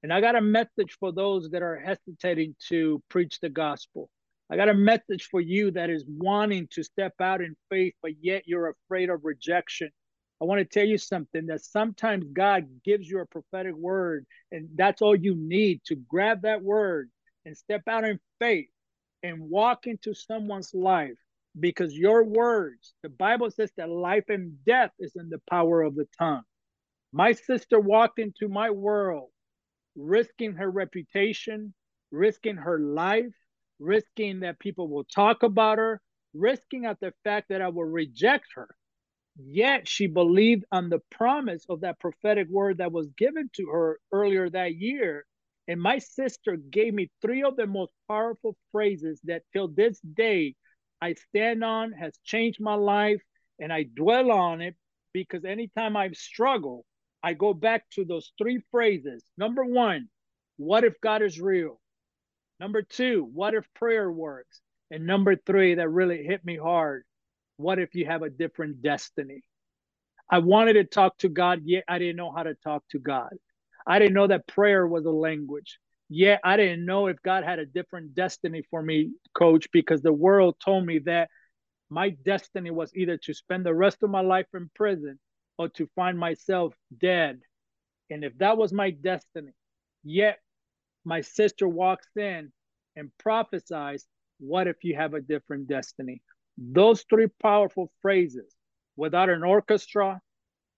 And 0.02 0.12
I 0.12 0.20
got 0.20 0.36
a 0.36 0.40
message 0.40 0.96
for 1.00 1.12
those 1.12 1.50
that 1.50 1.62
are 1.62 1.78
hesitating 1.78 2.54
to 2.68 3.02
preach 3.08 3.40
the 3.40 3.48
gospel. 3.48 4.08
I 4.48 4.56
got 4.56 4.68
a 4.68 4.74
message 4.74 5.28
for 5.28 5.40
you 5.40 5.72
that 5.72 5.90
is 5.90 6.04
wanting 6.06 6.68
to 6.72 6.84
step 6.84 7.14
out 7.20 7.40
in 7.40 7.56
faith, 7.68 7.94
but 8.02 8.12
yet 8.20 8.44
you're 8.46 8.68
afraid 8.68 9.10
of 9.10 9.24
rejection. 9.24 9.90
I 10.40 10.44
want 10.44 10.60
to 10.60 10.64
tell 10.64 10.86
you 10.86 10.98
something 10.98 11.46
that 11.46 11.64
sometimes 11.64 12.26
God 12.32 12.68
gives 12.84 13.08
you 13.08 13.18
a 13.18 13.26
prophetic 13.26 13.74
word, 13.74 14.26
and 14.52 14.68
that's 14.76 15.02
all 15.02 15.16
you 15.16 15.34
need 15.34 15.80
to 15.86 15.96
grab 15.96 16.42
that 16.42 16.62
word 16.62 17.10
and 17.44 17.56
step 17.56 17.82
out 17.88 18.04
in 18.04 18.20
faith 18.38 18.68
and 19.24 19.40
walk 19.40 19.88
into 19.88 20.14
someone's 20.14 20.72
life 20.72 21.18
because 21.58 21.96
your 21.96 22.24
words, 22.24 22.94
the 23.02 23.08
Bible 23.08 23.50
says 23.50 23.70
that 23.76 23.90
life 23.90 24.24
and 24.28 24.64
death 24.64 24.90
is 24.98 25.12
in 25.16 25.28
the 25.30 25.40
power 25.50 25.82
of 25.82 25.94
the 25.94 26.06
tongue. 26.18 26.42
My 27.12 27.32
sister 27.32 27.80
walked 27.80 28.18
into 28.18 28.48
my 28.48 28.70
world 28.70 29.30
risking 29.96 30.54
her 30.54 30.70
reputation, 30.70 31.72
risking 32.10 32.56
her 32.56 32.78
life, 32.78 33.34
risking 33.78 34.40
that 34.40 34.58
people 34.58 34.88
will 34.88 35.04
talk 35.04 35.42
about 35.42 35.78
her, 35.78 36.00
risking 36.34 36.84
at 36.84 37.00
the 37.00 37.12
fact 37.24 37.48
that 37.48 37.62
I 37.62 37.68
will 37.68 37.84
reject 37.84 38.46
her. 38.56 38.68
Yet 39.38 39.88
she 39.88 40.06
believed 40.06 40.64
on 40.72 40.90
the 40.90 41.00
promise 41.10 41.64
of 41.68 41.80
that 41.82 42.00
prophetic 42.00 42.48
word 42.48 42.78
that 42.78 42.92
was 42.92 43.08
given 43.18 43.50
to 43.56 43.66
her 43.70 44.00
earlier 44.12 44.50
that 44.50 44.74
year 44.76 45.26
and 45.68 45.80
my 45.80 45.98
sister 45.98 46.56
gave 46.56 46.94
me 46.94 47.10
three 47.20 47.42
of 47.42 47.56
the 47.56 47.66
most 47.66 47.92
powerful 48.08 48.56
phrases 48.72 49.20
that 49.24 49.42
till 49.52 49.68
this 49.68 49.98
day 50.00 50.54
I 51.00 51.14
stand 51.14 51.62
on, 51.62 51.92
has 51.92 52.18
changed 52.24 52.60
my 52.60 52.74
life, 52.74 53.22
and 53.58 53.72
I 53.72 53.84
dwell 53.84 54.30
on 54.30 54.60
it 54.60 54.74
because 55.12 55.44
anytime 55.44 55.96
I've 55.96 56.16
struggled, 56.16 56.84
I 57.22 57.34
go 57.34 57.54
back 57.54 57.88
to 57.92 58.04
those 58.04 58.32
three 58.38 58.62
phrases. 58.70 59.24
Number 59.36 59.64
one, 59.64 60.08
what 60.56 60.84
if 60.84 61.00
God 61.00 61.22
is 61.22 61.40
real? 61.40 61.80
Number 62.60 62.82
two, 62.82 63.28
what 63.32 63.54
if 63.54 63.66
prayer 63.74 64.10
works? 64.10 64.60
And 64.90 65.06
number 65.06 65.36
three, 65.36 65.74
that 65.74 65.88
really 65.88 66.22
hit 66.22 66.44
me 66.44 66.56
hard, 66.56 67.04
what 67.56 67.78
if 67.78 67.94
you 67.94 68.06
have 68.06 68.22
a 68.22 68.30
different 68.30 68.82
destiny? 68.82 69.42
I 70.30 70.38
wanted 70.38 70.74
to 70.74 70.84
talk 70.84 71.18
to 71.18 71.28
God, 71.28 71.62
yet 71.64 71.84
I 71.88 71.98
didn't 71.98 72.16
know 72.16 72.32
how 72.32 72.42
to 72.42 72.54
talk 72.54 72.84
to 72.90 72.98
God. 72.98 73.34
I 73.86 73.98
didn't 73.98 74.14
know 74.14 74.26
that 74.26 74.46
prayer 74.46 74.86
was 74.86 75.04
a 75.04 75.10
language. 75.10 75.78
Yet 76.08 76.40
I 76.44 76.56
didn't 76.56 76.84
know 76.86 77.08
if 77.08 77.22
God 77.22 77.44
had 77.44 77.58
a 77.58 77.66
different 77.66 78.14
destiny 78.14 78.62
for 78.70 78.82
me, 78.82 79.12
coach, 79.34 79.70
because 79.72 80.02
the 80.02 80.12
world 80.12 80.56
told 80.64 80.86
me 80.86 80.98
that 81.00 81.30
my 81.90 82.10
destiny 82.10 82.70
was 82.70 82.94
either 82.96 83.18
to 83.18 83.34
spend 83.34 83.66
the 83.66 83.74
rest 83.74 84.02
of 84.02 84.10
my 84.10 84.20
life 84.22 84.46
in 84.54 84.70
prison 84.74 85.18
or 85.58 85.68
to 85.70 85.88
find 85.96 86.18
myself 86.18 86.74
dead 86.98 87.40
And 88.10 88.24
if 88.24 88.36
that 88.38 88.56
was 88.58 88.72
my 88.72 88.90
destiny, 88.90 89.52
yet 90.04 90.38
my 91.04 91.20
sister 91.22 91.68
walks 91.68 92.08
in 92.16 92.52
and 92.96 93.10
prophesies, 93.18 94.06
what 94.38 94.66
if 94.68 94.84
you 94.84 94.96
have 94.96 95.14
a 95.14 95.20
different 95.20 95.68
destiny? 95.68 96.22
Those 96.58 97.04
three 97.08 97.28
powerful 97.42 97.92
phrases 98.02 98.54
without 98.96 99.30
an 99.30 99.44
orchestra, 99.44 100.20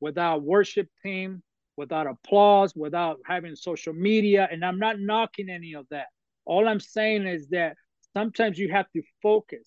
without 0.01 0.43
worship 0.43 0.89
team, 1.03 1.43
without 1.79 2.09
applause, 2.09 2.75
without 2.75 3.21
having 3.25 3.55
social 3.55 3.95
media. 3.95 4.49
And 4.51 4.65
I'm 4.65 4.81
not 4.81 4.99
knocking 4.99 5.49
any 5.49 5.75
of 5.75 5.87
that. 5.91 6.09
All 6.45 6.69
I'm 6.69 6.81
saying 6.81 7.27
is 7.27 7.47
that 7.49 7.77
sometimes 8.15 8.59
you 8.59 8.71
have 8.71 8.91
to 8.97 9.03
focus 9.23 9.65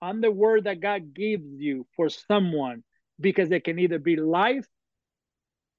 on 0.00 0.20
the 0.20 0.30
word 0.30 0.64
that 0.64 0.80
God 0.80 1.14
gives 1.14 1.46
you 1.58 1.86
for 1.94 2.08
someone 2.08 2.82
because 3.20 3.52
it 3.52 3.64
can 3.64 3.78
either 3.78 3.98
be 3.98 4.16
life 4.16 4.66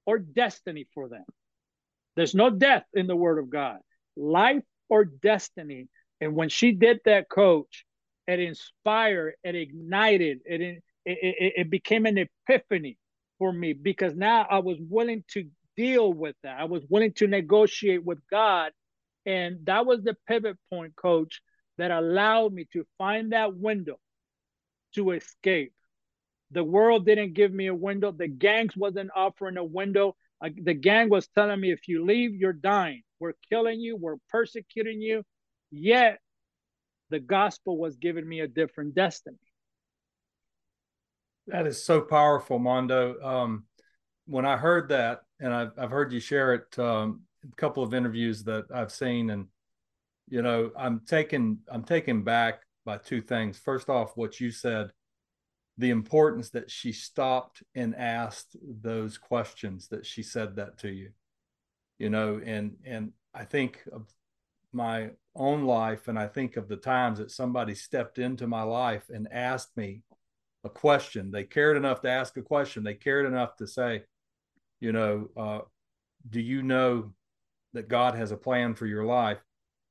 or 0.06 0.18
destiny 0.18 0.86
for 0.94 1.08
them. 1.08 1.24
There's 2.14 2.34
no 2.34 2.50
death 2.50 2.84
in 2.94 3.08
the 3.08 3.16
word 3.16 3.38
of 3.38 3.50
God, 3.50 3.78
life 4.16 4.62
or 4.88 5.04
destiny. 5.04 5.88
And 6.20 6.36
when 6.36 6.48
she 6.48 6.70
did 6.72 7.00
that, 7.04 7.28
coach, 7.28 7.84
it 8.28 8.38
inspired, 8.38 9.34
it 9.42 9.56
ignited, 9.56 10.38
it, 10.44 10.60
it, 10.60 10.82
it, 11.04 11.70
became 11.70 12.06
an 12.06 12.16
epiphany 12.16 12.96
for 13.38 13.52
me 13.52 13.72
because 13.72 14.14
now 14.14 14.46
I 14.48 14.60
was 14.60 14.78
willing 14.80 15.24
to 15.32 15.44
deal 15.76 16.12
with 16.12 16.36
that. 16.42 16.58
I 16.58 16.64
was 16.64 16.82
willing 16.88 17.12
to 17.14 17.26
negotiate 17.26 18.04
with 18.04 18.18
God. 18.30 18.72
And 19.26 19.64
that 19.64 19.86
was 19.86 20.02
the 20.02 20.16
pivot 20.28 20.58
point, 20.70 20.94
coach, 20.96 21.40
that 21.78 21.90
allowed 21.90 22.52
me 22.52 22.66
to 22.72 22.86
find 22.98 23.32
that 23.32 23.56
window 23.56 23.96
to 24.94 25.12
escape. 25.12 25.72
The 26.50 26.62
world 26.62 27.06
didn't 27.06 27.34
give 27.34 27.52
me 27.52 27.66
a 27.66 27.74
window. 27.74 28.12
The 28.12 28.28
gangs 28.28 28.76
wasn't 28.76 29.10
offering 29.14 29.56
a 29.56 29.64
window. 29.64 30.14
The 30.40 30.74
gang 30.74 31.08
was 31.08 31.26
telling 31.28 31.58
me, 31.58 31.72
if 31.72 31.88
you 31.88 32.04
leave, 32.04 32.34
you're 32.34 32.52
dying. 32.52 33.02
We're 33.18 33.32
killing 33.48 33.80
you. 33.80 33.96
We're 33.96 34.18
persecuting 34.28 35.00
you. 35.00 35.24
Yet 35.70 36.18
the 37.10 37.18
gospel 37.18 37.78
was 37.78 37.96
giving 37.96 38.28
me 38.28 38.40
a 38.40 38.48
different 38.48 38.94
destiny. 38.94 39.38
That 41.46 41.66
is 41.66 41.82
so 41.82 42.00
powerful, 42.00 42.58
Mondo. 42.58 43.20
Um, 43.22 43.64
when 44.26 44.46
I 44.46 44.56
heard 44.56 44.90
that, 44.90 45.22
and 45.44 45.52
I've, 45.52 45.72
I've 45.76 45.90
heard 45.90 46.10
you 46.10 46.20
share 46.20 46.54
it 46.54 46.78
um, 46.78 47.20
a 47.44 47.54
couple 47.56 47.82
of 47.82 47.92
interviews 47.92 48.44
that 48.44 48.64
I've 48.74 48.90
seen, 48.90 49.28
and 49.28 49.46
you 50.26 50.40
know, 50.40 50.70
I'm 50.76 51.00
taken 51.00 51.58
I'm 51.68 51.84
taken 51.84 52.24
back 52.24 52.62
by 52.86 52.96
two 52.96 53.20
things. 53.20 53.58
First 53.58 53.90
off, 53.90 54.16
what 54.16 54.40
you 54.40 54.50
said, 54.50 54.90
the 55.76 55.90
importance 55.90 56.48
that 56.50 56.70
she 56.70 56.92
stopped 56.92 57.62
and 57.74 57.94
asked 57.94 58.56
those 58.62 59.18
questions 59.18 59.88
that 59.88 60.06
she 60.06 60.22
said 60.22 60.56
that 60.56 60.78
to 60.78 60.88
you, 60.88 61.10
you 61.98 62.08
know, 62.08 62.40
and 62.42 62.76
and 62.86 63.12
I 63.34 63.44
think 63.44 63.82
of 63.92 64.08
my 64.72 65.10
own 65.36 65.64
life, 65.64 66.08
and 66.08 66.18
I 66.18 66.26
think 66.26 66.56
of 66.56 66.68
the 66.68 66.76
times 66.76 67.18
that 67.18 67.30
somebody 67.30 67.74
stepped 67.74 68.18
into 68.18 68.46
my 68.46 68.62
life 68.62 69.10
and 69.12 69.28
asked 69.30 69.76
me 69.76 70.04
a 70.64 70.70
question. 70.70 71.30
They 71.30 71.44
cared 71.44 71.76
enough 71.76 72.00
to 72.00 72.08
ask 72.08 72.34
a 72.38 72.42
question. 72.42 72.82
They 72.82 72.94
cared 72.94 73.26
enough 73.26 73.56
to 73.56 73.66
say, 73.66 74.04
you 74.84 74.92
know, 74.92 75.30
uh, 75.34 75.60
do 76.28 76.42
you 76.42 76.62
know 76.62 77.14
that 77.72 77.88
God 77.88 78.14
has 78.16 78.32
a 78.32 78.36
plan 78.36 78.74
for 78.74 78.84
your 78.84 79.06
life? 79.06 79.42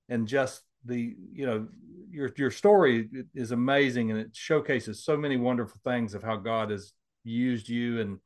And 0.08 0.28
just 0.28 0.62
the, 0.86 1.16
you 1.34 1.48
know, 1.48 1.68
your 2.12 2.32
your 2.38 2.52
story 2.52 3.10
is 3.34 3.52
amazing 3.52 4.12
and 4.12 4.20
it 4.20 4.36
showcases 4.36 5.04
so 5.04 5.18
many 5.18 5.36
wonderful 5.36 5.82
things 5.84 6.14
of 6.14 6.22
how 6.22 6.36
God 6.36 6.70
has 6.70 6.94
used 7.24 7.70
you 7.70 8.02
and, 8.02 8.20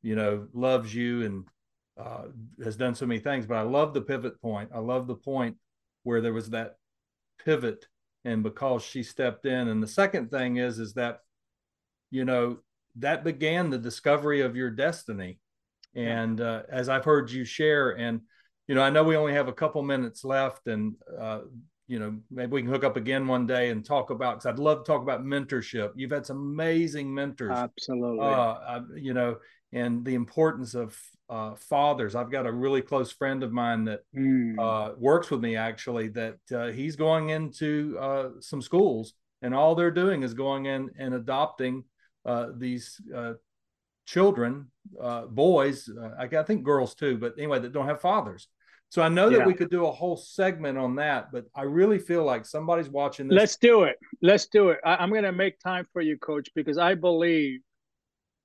you 0.00 0.16
know, 0.16 0.46
loves 0.54 0.94
you 0.94 1.26
and 1.26 1.44
uh, 2.00 2.28
has 2.64 2.78
done 2.78 2.94
so 2.94 3.04
many 3.04 3.20
things. 3.20 3.46
But 3.46 3.58
I 3.58 3.62
love 3.62 3.92
the 3.92 4.00
pivot 4.00 4.40
point. 4.40 4.70
I 4.74 4.78
love 4.78 5.06
the 5.06 5.16
point 5.16 5.56
where 6.02 6.22
there 6.22 6.32
was 6.32 6.48
that 6.50 6.76
pivot 7.44 7.86
and 8.24 8.42
because 8.42 8.82
she 8.82 9.02
stepped 9.02 9.44
in. 9.44 9.68
And 9.68 9.82
the 9.82 9.86
second 10.02 10.30
thing 10.30 10.56
is, 10.56 10.78
is 10.78 10.94
that 10.94 11.20
you 12.10 12.24
know, 12.24 12.60
that 13.00 13.22
began 13.22 13.68
the 13.68 13.76
discovery 13.76 14.40
of 14.40 14.56
your 14.56 14.70
destiny. 14.70 15.40
And 15.96 16.40
uh, 16.40 16.62
as 16.68 16.88
I've 16.88 17.04
heard 17.04 17.30
you 17.30 17.44
share, 17.44 17.90
and 17.90 18.20
you 18.68 18.74
know, 18.74 18.82
I 18.82 18.90
know 18.90 19.04
we 19.04 19.16
only 19.16 19.32
have 19.32 19.48
a 19.48 19.52
couple 19.52 19.82
minutes 19.82 20.24
left, 20.24 20.66
and 20.66 20.94
uh, 21.18 21.40
you 21.86 21.98
know, 21.98 22.18
maybe 22.30 22.52
we 22.52 22.62
can 22.62 22.70
hook 22.70 22.84
up 22.84 22.96
again 22.96 23.26
one 23.26 23.46
day 23.46 23.70
and 23.70 23.84
talk 23.84 24.10
about 24.10 24.36
because 24.36 24.46
I'd 24.46 24.58
love 24.58 24.84
to 24.84 24.84
talk 24.84 25.02
about 25.02 25.24
mentorship. 25.24 25.92
You've 25.94 26.10
had 26.10 26.26
some 26.26 26.38
amazing 26.38 27.12
mentors, 27.14 27.56
absolutely. 27.56 28.26
Uh, 28.26 28.80
you 28.94 29.14
know, 29.14 29.36
and 29.72 30.04
the 30.04 30.14
importance 30.14 30.74
of 30.74 30.98
uh, 31.28 31.54
fathers. 31.54 32.14
I've 32.14 32.30
got 32.30 32.46
a 32.46 32.52
really 32.52 32.82
close 32.82 33.12
friend 33.12 33.42
of 33.42 33.52
mine 33.52 33.84
that 33.84 34.00
mm. 34.16 34.58
uh, 34.58 34.94
works 34.96 35.30
with 35.30 35.40
me 35.40 35.56
actually. 35.56 36.08
That 36.08 36.38
uh, 36.54 36.68
he's 36.68 36.96
going 36.96 37.30
into 37.30 37.96
uh, 38.00 38.28
some 38.40 38.62
schools, 38.62 39.14
and 39.42 39.54
all 39.54 39.74
they're 39.74 39.90
doing 39.90 40.22
is 40.22 40.34
going 40.34 40.66
in 40.66 40.90
and 40.98 41.14
adopting 41.14 41.84
uh, 42.24 42.48
these 42.56 43.00
uh, 43.14 43.34
children, 44.06 44.70
uh, 45.00 45.26
boys, 45.26 45.88
uh, 45.88 46.10
I, 46.18 46.24
I, 46.24 46.42
think 46.44 46.62
girls 46.62 46.94
too, 46.94 47.18
but 47.18 47.34
anyway, 47.36 47.58
that 47.58 47.72
don't 47.72 47.86
have 47.86 48.00
fathers. 48.00 48.48
So 48.88 49.02
I 49.02 49.08
know 49.08 49.28
that 49.28 49.40
yeah. 49.40 49.46
we 49.46 49.54
could 49.54 49.68
do 49.68 49.86
a 49.86 49.90
whole 49.90 50.16
segment 50.16 50.78
on 50.78 50.94
that, 50.96 51.32
but 51.32 51.44
I 51.54 51.62
really 51.62 51.98
feel 51.98 52.24
like 52.24 52.46
somebody's 52.46 52.88
watching 52.88 53.26
this. 53.26 53.36
Let's 53.36 53.56
do 53.56 53.82
it. 53.82 53.96
Let's 54.22 54.46
do 54.46 54.70
it. 54.70 54.78
I, 54.84 55.02
am 55.02 55.10
going 55.10 55.24
to 55.24 55.32
make 55.32 55.58
time 55.58 55.86
for 55.92 56.00
you, 56.00 56.16
coach, 56.18 56.48
because 56.54 56.78
I 56.78 56.94
believe 56.94 57.60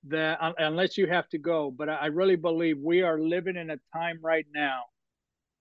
that 0.07 0.39
unless 0.57 0.97
you 0.97 1.05
have 1.07 1.29
to 1.29 1.37
go, 1.37 1.69
but 1.69 1.87
I 1.89 2.07
really 2.07 2.35
believe 2.35 2.79
we 2.79 3.03
are 3.03 3.19
living 3.19 3.55
in 3.55 3.69
a 3.69 3.77
time 3.93 4.17
right 4.21 4.47
now 4.51 4.85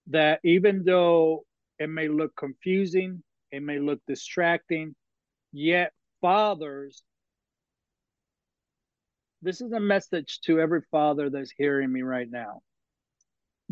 that 0.09 0.41
even 0.45 0.83
though 0.83 1.45
it 1.79 1.89
may 1.91 2.09
look 2.09 2.35
confusing, 2.37 3.23
it 3.53 3.63
may 3.63 3.79
look 3.79 4.01
distracting, 4.09 4.95
yet 5.53 5.93
fathers 6.23 7.03
this 9.43 9.61
is 9.61 9.73
a 9.73 9.81
message 9.81 10.41
to 10.45 10.61
every 10.61 10.83
father 10.91 11.31
that's 11.31 11.51
hearing 11.51 11.93
me 11.93 12.03
right 12.03 12.31
now. 12.31 12.61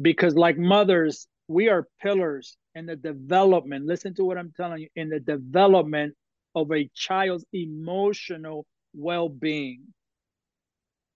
Because, 0.01 0.35
like 0.35 0.59
mothers, 0.59 1.27
we 1.49 1.69
are 1.69 1.89
pillars 2.01 2.57
in 2.75 2.87
the 2.87 2.97
development. 2.97 3.87
Listen 3.87 4.15
to 4.15 4.25
what 4.25 4.39
I'm 4.39 4.53
telling 4.57 4.83
you 4.83 4.89
in 4.95 5.09
the 5.09 5.21
development 5.21 6.15
of 6.55 6.71
a 6.73 6.89
child's 6.95 7.45
emotional 7.53 8.67
well 8.95 9.29
being. 9.29 9.83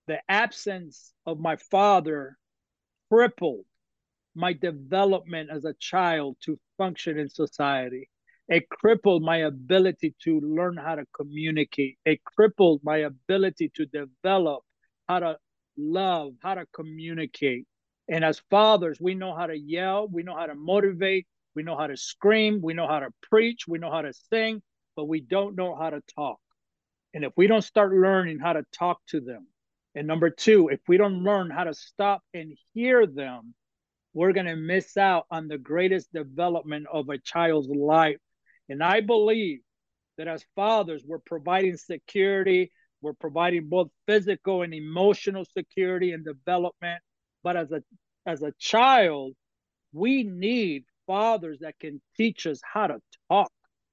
The 0.07 0.19
absence 0.29 1.13
of 1.27 1.39
my 1.39 1.57
father 1.57 2.37
crippled 3.11 3.65
my 4.35 4.53
development 4.53 5.51
as 5.51 5.65
a 5.65 5.75
child 5.75 6.37
to 6.45 6.59
function 6.79 7.19
in 7.19 7.29
society. 7.29 8.09
It 8.53 8.69
crippled 8.69 9.23
my 9.23 9.39
ability 9.39 10.15
to 10.25 10.39
learn 10.41 10.77
how 10.77 10.97
to 10.97 11.07
communicate. 11.17 11.97
It 12.05 12.23
crippled 12.23 12.83
my 12.85 12.99
ability 12.99 13.73
to 13.77 13.87
develop 13.87 14.63
how 15.09 15.21
to 15.21 15.39
love, 15.79 16.35
how 16.43 16.57
to 16.57 16.67
communicate. 16.75 17.65
And 18.11 18.23
as 18.23 18.43
fathers, 18.51 18.99
we 19.01 19.15
know 19.15 19.35
how 19.35 19.47
to 19.47 19.57
yell, 19.57 20.07
we 20.07 20.23
know 20.23 20.37
how 20.37 20.45
to 20.45 20.55
motivate, 20.55 21.27
we 21.55 21.63
know 21.63 21.79
how 21.79 21.87
to 21.87 21.97
scream, 21.97 22.61
we 22.63 22.75
know 22.75 22.87
how 22.87 23.01
to 23.01 23.09
preach, 23.23 23.67
we 23.67 23.79
know 23.79 23.91
how 23.91 24.03
to 24.03 24.13
sing, 24.13 24.61
but 24.97 25.07
we 25.07 25.23
don't 25.23 25.57
know 25.57 25.75
how 25.75 25.89
to 25.89 26.03
talk. 26.15 26.39
And 27.15 27.25
if 27.25 27.33
we 27.39 27.47
don't 27.47 27.65
start 27.65 27.95
learning 27.95 28.39
how 28.39 28.53
to 28.53 28.67
talk 28.71 29.01
to 29.07 29.23
them, 29.23 29.47
and 29.95 30.07
number 30.07 30.29
two, 30.29 30.69
if 30.69 30.81
we 30.87 30.99
don't 30.99 31.25
learn 31.25 31.49
how 31.49 31.65
to 31.65 31.73
stop 31.73 32.21
and 32.35 32.53
hear 32.75 33.07
them, 33.07 33.55
we're 34.13 34.35
going 34.35 34.45
to 34.45 34.57
miss 34.57 34.99
out 34.99 35.25
on 35.31 35.49
the 35.49 35.57
greatest 35.57 36.13
development 36.13 36.85
of 36.93 37.09
a 37.09 37.17
child's 37.17 37.69
life 37.69 38.19
and 38.69 38.83
I 38.83 39.01
believe 39.01 39.61
that 40.19 40.29
as 40.29 40.45
fathers, 40.55 41.03
we're 41.07 41.19
providing 41.19 41.77
security, 41.77 42.71
we're 43.01 43.15
providing 43.15 43.69
both 43.69 43.89
physical 44.07 44.63
and 44.63 44.73
emotional 44.73 45.45
security 45.45 46.13
and 46.13 46.25
development. 46.25 47.01
But 47.43 47.57
as 47.57 47.73
a 47.73 47.83
as 48.25 48.43
a 48.43 48.53
child, 48.59 49.33
we 49.93 50.23
need 50.23 50.85
fathers 51.07 51.59
that 51.61 51.79
can 51.81 52.01
teach 52.17 52.47
us 52.47 52.61
how 52.63 52.87
to 52.87 52.99
talk, 53.29 53.51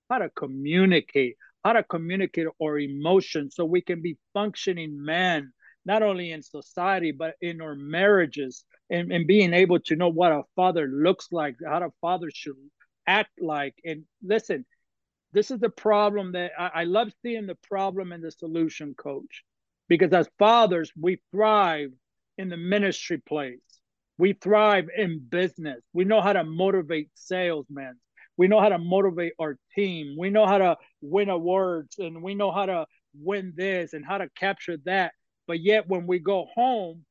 how 0.09 0.19
to 0.19 0.29
communicate, 0.29 1.35
how 1.63 1.73
to 1.73 1.83
communicate 1.83 2.47
our 2.61 2.77
emotions 2.79 3.55
so 3.55 3.65
we 3.65 3.81
can 3.81 4.01
be 4.01 4.17
functioning 4.33 5.03
men, 5.03 5.51
not 5.85 6.03
only 6.03 6.31
in 6.31 6.43
society, 6.43 7.11
but 7.11 7.33
in 7.41 7.61
our 7.61 7.75
marriages 7.75 8.63
and, 8.89 9.11
and 9.11 9.25
being 9.25 9.53
able 9.53 9.79
to 9.79 9.95
know 9.95 10.09
what 10.09 10.31
a 10.31 10.43
father 10.55 10.87
looks 10.87 11.27
like, 11.31 11.55
how 11.65 11.83
a 11.83 11.89
father 12.01 12.29
should 12.33 12.55
act 13.09 13.41
like. 13.41 13.73
And 13.83 14.03
listen, 14.23 14.65
this 15.33 15.49
is 15.49 15.59
the 15.59 15.69
problem 15.69 16.33
that 16.33 16.51
I, 16.57 16.81
I 16.81 16.83
love 16.83 17.11
seeing 17.23 17.47
the 17.47 17.57
problem 17.67 18.11
and 18.11 18.23
the 18.23 18.31
solution, 18.31 18.93
coach, 18.93 19.43
because 19.87 20.13
as 20.13 20.29
fathers, 20.37 20.91
we 20.99 21.19
thrive 21.31 21.89
in 22.37 22.49
the 22.49 22.57
ministry 22.57 23.17
place. 23.17 23.59
We 24.17 24.33
thrive 24.33 24.87
in 24.95 25.19
business. 25.27 25.81
We 25.93 26.05
know 26.05 26.21
how 26.21 26.33
to 26.33 26.43
motivate 26.43 27.09
salesmen. 27.15 27.95
We 28.37 28.47
know 28.47 28.61
how 28.61 28.69
to 28.69 28.77
motivate 28.77 29.33
our 29.39 29.57
team. 29.75 30.15
We 30.17 30.29
know 30.29 30.45
how 30.45 30.59
to 30.59 30.77
win 31.01 31.29
awards 31.29 31.97
and 31.97 32.21
we 32.21 32.35
know 32.35 32.51
how 32.51 32.65
to 32.67 32.85
win 33.13 33.53
this 33.55 33.93
and 33.93 34.05
how 34.05 34.17
to 34.19 34.29
capture 34.35 34.77
that. 34.85 35.13
But 35.47 35.61
yet, 35.61 35.87
when 35.87 36.05
we 36.05 36.19
go 36.19 36.47
home, 36.53 37.05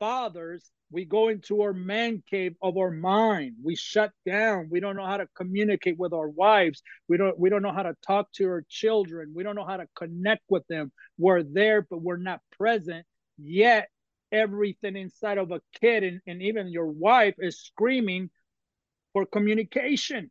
fathers, 0.00 0.72
we 0.90 1.04
go 1.04 1.28
into 1.28 1.62
our 1.62 1.72
man 1.72 2.22
cave 2.28 2.56
of 2.60 2.76
our 2.76 2.90
mind. 2.90 3.54
We 3.62 3.76
shut 3.76 4.10
down. 4.26 4.68
We 4.70 4.80
don't 4.80 4.96
know 4.96 5.06
how 5.06 5.18
to 5.18 5.28
communicate 5.36 5.98
with 5.98 6.12
our 6.12 6.28
wives. 6.28 6.82
We 7.08 7.16
don't 7.16 7.38
we 7.38 7.48
don't 7.48 7.62
know 7.62 7.72
how 7.72 7.84
to 7.84 7.94
talk 8.04 8.32
to 8.32 8.46
our 8.46 8.64
children. 8.68 9.32
We 9.34 9.44
don't 9.44 9.54
know 9.54 9.64
how 9.64 9.76
to 9.76 9.86
connect 9.94 10.42
with 10.48 10.66
them. 10.66 10.90
We're 11.16 11.44
there, 11.44 11.82
but 11.82 12.02
we're 12.02 12.16
not 12.16 12.40
present. 12.58 13.06
Yet 13.38 13.88
everything 14.32 14.96
inside 14.96 15.38
of 15.38 15.52
a 15.52 15.60
kid 15.80 16.02
and, 16.02 16.20
and 16.26 16.42
even 16.42 16.68
your 16.68 16.86
wife 16.88 17.34
is 17.38 17.60
screaming 17.60 18.30
for 19.12 19.26
communication. 19.26 20.30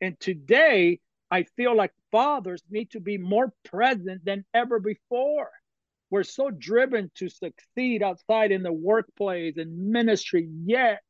And 0.00 0.18
today, 0.18 1.00
I 1.30 1.44
feel 1.56 1.76
like 1.76 1.92
fathers 2.10 2.62
need 2.70 2.90
to 2.92 3.00
be 3.00 3.18
more 3.18 3.52
present 3.64 4.24
than 4.24 4.44
ever 4.54 4.80
before. 4.80 5.50
We're 6.10 6.24
so 6.24 6.50
driven 6.50 7.10
to 7.16 7.28
succeed 7.28 8.02
outside 8.02 8.50
in 8.50 8.62
the 8.62 8.72
workplace 8.72 9.56
and 9.56 9.90
ministry, 9.90 10.48
yet 10.64 11.00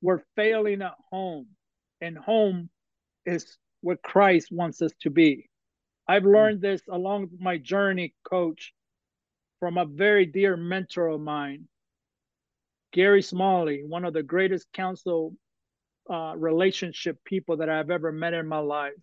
we're 0.00 0.22
failing 0.34 0.82
at 0.82 0.94
home. 1.10 1.46
And 2.00 2.16
home 2.16 2.70
is 3.26 3.58
what 3.82 4.02
Christ 4.02 4.48
wants 4.50 4.80
us 4.80 4.92
to 5.00 5.10
be. 5.10 5.48
I've 6.08 6.22
hmm. 6.22 6.34
learned 6.34 6.62
this 6.62 6.80
along 6.90 7.28
my 7.38 7.58
journey, 7.58 8.14
coach, 8.28 8.72
from 9.60 9.78
a 9.78 9.84
very 9.84 10.26
dear 10.26 10.56
mentor 10.56 11.08
of 11.08 11.20
mine, 11.20 11.68
Gary 12.92 13.22
Smalley, 13.22 13.82
one 13.86 14.04
of 14.04 14.14
the 14.14 14.22
greatest 14.22 14.66
counsel 14.72 15.34
uh, 16.08 16.34
relationship 16.36 17.18
people 17.24 17.58
that 17.58 17.68
I've 17.68 17.90
ever 17.90 18.12
met 18.12 18.32
in 18.32 18.46
my 18.46 18.58
life. 18.58 18.94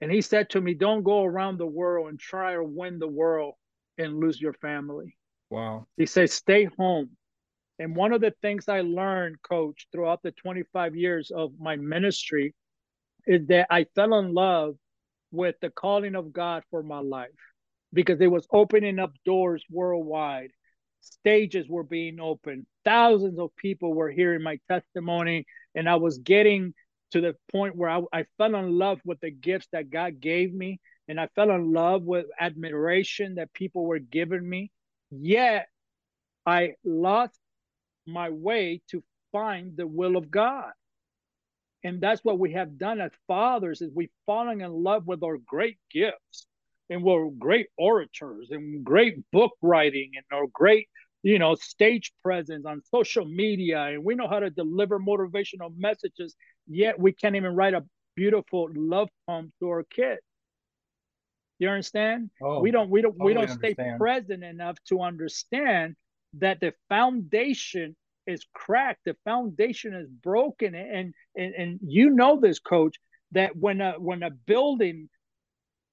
And 0.00 0.10
he 0.10 0.20
said 0.20 0.50
to 0.50 0.60
me, 0.60 0.74
Don't 0.74 1.02
go 1.02 1.24
around 1.24 1.58
the 1.58 1.66
world 1.66 2.08
and 2.08 2.18
try 2.18 2.54
to 2.54 2.62
win 2.62 2.98
the 2.98 3.08
world 3.08 3.54
and 3.98 4.18
lose 4.18 4.40
your 4.40 4.54
family. 4.54 5.16
Wow. 5.50 5.86
He 5.96 6.06
says, 6.06 6.32
Stay 6.32 6.68
home. 6.78 7.10
And 7.78 7.94
one 7.94 8.12
of 8.12 8.20
the 8.20 8.34
things 8.42 8.68
I 8.68 8.80
learned, 8.80 9.36
coach, 9.42 9.86
throughout 9.92 10.22
the 10.22 10.32
25 10.32 10.96
years 10.96 11.30
of 11.30 11.52
my 11.60 11.76
ministry 11.76 12.54
is 13.26 13.46
that 13.48 13.68
I 13.70 13.86
fell 13.94 14.18
in 14.18 14.34
love 14.34 14.74
with 15.30 15.56
the 15.60 15.70
calling 15.70 16.14
of 16.14 16.32
God 16.32 16.64
for 16.70 16.82
my 16.82 16.98
life 16.98 17.28
because 17.92 18.20
it 18.20 18.30
was 18.30 18.46
opening 18.52 18.98
up 18.98 19.12
doors 19.24 19.62
worldwide. 19.70 20.50
Stages 21.00 21.68
were 21.68 21.84
being 21.84 22.20
opened. 22.20 22.66
Thousands 22.84 23.38
of 23.38 23.54
people 23.56 23.94
were 23.94 24.10
hearing 24.10 24.42
my 24.42 24.58
testimony, 24.68 25.46
and 25.74 25.88
I 25.88 25.96
was 25.96 26.18
getting 26.18 26.74
to 27.12 27.20
the 27.20 27.36
point 27.52 27.76
where 27.76 27.90
I, 27.90 28.02
I 28.12 28.24
fell 28.36 28.54
in 28.56 28.76
love 28.76 29.00
with 29.04 29.20
the 29.20 29.30
gifts 29.30 29.68
that 29.72 29.90
God 29.90 30.20
gave 30.20 30.52
me, 30.52 30.80
and 31.08 31.18
I 31.18 31.26
fell 31.34 31.50
in 31.50 31.72
love 31.72 32.02
with 32.02 32.26
admiration 32.38 33.36
that 33.36 33.52
people 33.52 33.84
were 33.84 33.98
giving 33.98 34.48
me. 34.48 34.70
Yet 35.10 35.68
I 36.44 36.74
lost 36.84 37.40
my 38.06 38.30
way 38.30 38.82
to 38.90 39.02
find 39.32 39.76
the 39.76 39.86
will 39.86 40.16
of 40.16 40.30
God. 40.30 40.72
And 41.84 42.00
that's 42.00 42.24
what 42.24 42.38
we 42.38 42.52
have 42.52 42.76
done 42.76 43.00
as 43.00 43.12
fathers 43.26 43.80
is 43.80 43.90
we've 43.94 44.10
fallen 44.26 44.60
in 44.60 44.70
love 44.70 45.06
with 45.06 45.22
our 45.22 45.38
great 45.38 45.78
gifts 45.90 46.46
and 46.90 47.02
we're 47.02 47.30
great 47.30 47.68
orators 47.76 48.48
and 48.50 48.84
great 48.84 49.18
book 49.30 49.52
writing 49.62 50.12
and 50.16 50.24
our 50.32 50.46
great 50.52 50.88
you 51.22 51.38
know 51.38 51.54
stage 51.54 52.12
presence 52.22 52.64
on 52.66 52.80
social 52.90 53.24
media 53.24 53.82
and 53.82 54.04
we 54.04 54.14
know 54.14 54.28
how 54.28 54.40
to 54.40 54.50
deliver 54.50 54.98
motivational 54.98 55.70
messages 55.76 56.34
yet 56.66 56.98
we 56.98 57.12
can't 57.12 57.36
even 57.36 57.54
write 57.54 57.74
a 57.74 57.84
beautiful 58.16 58.68
love 58.74 59.08
poem 59.26 59.52
to 59.60 59.68
our 59.68 59.84
kids 59.84 60.20
you 61.58 61.68
understand 61.68 62.30
oh, 62.42 62.60
we 62.60 62.70
don't 62.70 62.90
we 62.90 63.02
don't 63.02 63.12
totally 63.12 63.26
we 63.26 63.34
don't 63.34 63.50
understand. 63.50 63.74
stay 63.74 63.96
present 63.98 64.44
enough 64.44 64.76
to 64.88 65.02
understand 65.02 65.96
that 66.34 66.60
the 66.60 66.72
foundation 66.88 67.96
is 68.26 68.44
cracked 68.52 69.00
the 69.04 69.16
foundation 69.24 69.94
is 69.94 70.08
broken 70.08 70.74
and 70.74 71.14
and, 71.36 71.54
and 71.54 71.80
you 71.82 72.10
know 72.10 72.38
this 72.38 72.58
coach 72.58 72.96
that 73.32 73.56
when 73.56 73.80
a 73.80 73.92
when 73.92 74.22
a 74.22 74.30
building 74.30 75.08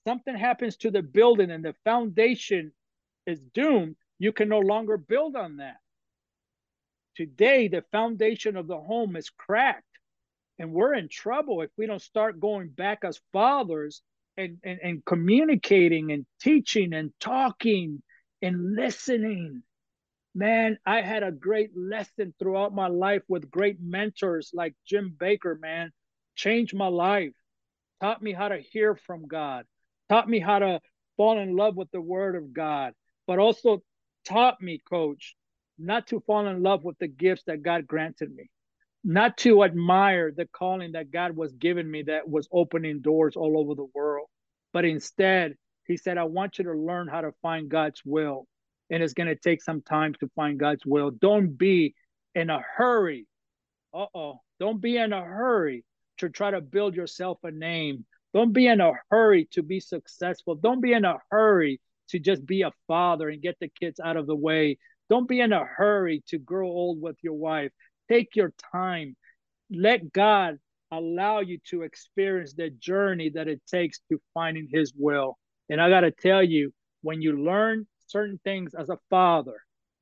something 0.08 0.36
happens 0.36 0.78
to 0.78 0.92
the 0.92 1.02
building 1.02 1.52
and 1.52 1.66
the 1.66 1.76
foundation 1.84 2.72
is 3.26 3.40
doomed, 3.54 3.96
you 4.20 4.32
can 4.32 4.48
no 4.50 4.60
longer 4.60 4.98
build 4.98 5.36
on 5.36 5.58
that. 5.58 5.78
Today, 7.16 7.68
the 7.68 7.84
foundation 7.92 8.56
of 8.56 8.68
the 8.68 8.78
home 8.78 9.16
is 9.16 9.30
cracked, 9.30 9.84
and 10.60 10.72
we're 10.72 10.94
in 10.94 11.10
trouble 11.10 11.62
if 11.62 11.72
we 11.78 11.88
don't 11.88 12.02
start 12.02 12.40
going 12.40 12.70
back 12.70 13.00
as 13.04 13.20
fathers 13.34 14.02
and, 14.38 14.58
and, 14.64 14.80
and 14.84 15.06
communicating 15.06 16.12
and 16.12 16.26
teaching 16.42 16.94
and 16.94 17.12
talking 17.20 18.02
and 18.42 18.76
listening. 18.76 19.64
Man, 20.34 20.78
I 20.86 21.02
had 21.02 21.24
a 21.24 21.32
great 21.32 21.72
lesson 21.76 22.34
throughout 22.38 22.74
my 22.76 22.88
life 22.88 23.22
with 23.28 23.50
great 23.50 23.78
mentors 23.82 24.52
like 24.54 24.76
Jim 24.86 25.16
Bakker, 25.18 25.60
man. 25.60 25.92
Changed 26.36 26.76
my 26.76 26.88
life, 26.88 27.32
taught 28.02 28.22
me 28.22 28.34
how 28.34 28.50
to 28.50 28.58
hear 28.58 28.96
from 28.96 29.26
God, 29.26 29.66
taught 30.10 30.28
me 30.28 30.40
how 30.40 30.60
to 30.60 30.82
fall 31.16 31.40
in 31.40 31.56
love 31.56 31.78
with 31.78 31.90
the 31.92 32.02
word 32.02 32.36
of 32.36 32.54
God, 32.54 32.94
but 33.26 33.40
also 33.40 33.82
taught 34.26 34.62
me, 34.62 34.82
coach, 34.90 35.36
not 35.78 36.08
to 36.08 36.20
fall 36.22 36.48
in 36.48 36.62
love 36.62 36.84
with 36.84 36.98
the 37.00 37.08
gifts 37.08 37.44
that 37.48 37.64
God 37.64 37.88
granted 37.88 38.34
me, 38.34 38.50
not 39.04 39.38
to 39.40 39.64
admire 39.64 40.32
the 40.36 40.48
calling 40.48 40.94
that 40.94 41.12
God 41.12 41.36
was 41.36 41.54
giving 41.54 41.90
me 41.90 42.04
that 42.04 42.28
was 42.28 42.48
opening 42.52 43.02
doors 43.02 43.36
all 43.36 43.60
over 43.60 43.76
the 43.76 43.88
world, 43.94 44.15
but 44.76 44.84
instead, 44.84 45.56
he 45.88 45.96
said, 45.96 46.18
I 46.20 46.26
want 46.26 46.60
you 46.60 46.66
to 46.66 46.74
learn 46.74 47.08
how 47.08 47.22
to 47.22 47.32
find 47.42 47.70
God's 47.70 48.02
will. 48.04 48.46
And 48.92 49.02
it's 49.02 49.14
going 49.14 49.30
to 49.30 49.36
take 49.36 49.64
some 49.64 49.82
time 49.82 50.14
to 50.20 50.30
find 50.36 50.60
God's 50.60 50.86
will. 50.86 51.12
Don't 51.12 51.58
be 51.58 51.96
in 52.36 52.50
a 52.50 52.60
hurry. 52.60 53.26
Uh 53.94 54.08
oh. 54.14 54.42
Don't 54.60 54.82
be 54.82 54.98
in 54.98 55.14
a 55.14 55.24
hurry 55.24 55.86
to 56.18 56.30
try 56.30 56.52
to 56.52 56.60
build 56.60 56.96
yourself 56.96 57.40
a 57.44 57.52
name 57.52 58.06
don't 58.36 58.52
be 58.52 58.68
in 58.68 58.82
a 58.82 58.92
hurry 59.10 59.48
to 59.54 59.64
be 59.64 59.80
successful. 59.80 60.56
Don't 60.56 60.82
be 60.82 60.92
in 60.92 61.06
a 61.06 61.20
hurry 61.32 61.80
to 62.10 62.20
just 62.20 62.46
be 62.46 62.64
a 62.64 62.72
father 62.86 63.30
and 63.30 63.42
get 63.42 63.56
the 63.62 63.70
kids 63.80 63.98
out 63.98 64.18
of 64.18 64.28
the 64.28 64.36
way. 64.36 64.78
Don't 65.10 65.26
be 65.26 65.40
in 65.40 65.54
a 65.54 65.64
hurry 65.64 66.22
to 66.28 66.38
grow 66.38 66.68
old 66.68 67.02
with 67.02 67.16
your 67.22 67.36
wife. 67.36 67.72
Take 68.10 68.36
your 68.36 68.54
time. 68.74 69.16
Let 69.72 70.12
God 70.12 70.58
allow 70.92 71.40
you 71.40 71.60
to 71.70 71.84
experience 71.84 72.54
the 72.54 72.70
journey 72.70 73.30
that 73.30 73.48
it 73.48 73.62
takes 73.68 74.00
to 74.10 74.20
finding 74.34 74.68
His 74.72 74.94
will. 74.96 75.38
And 75.70 75.82
I 75.82 75.90
got 75.90 76.02
to 76.02 76.12
tell 76.12 76.44
you, 76.44 76.74
when 77.02 77.22
you 77.22 77.44
learn 77.44 77.88
certain 78.08 78.40
things 78.44 78.74
as 78.74 78.90
a 78.90 79.00
father, 79.10 79.56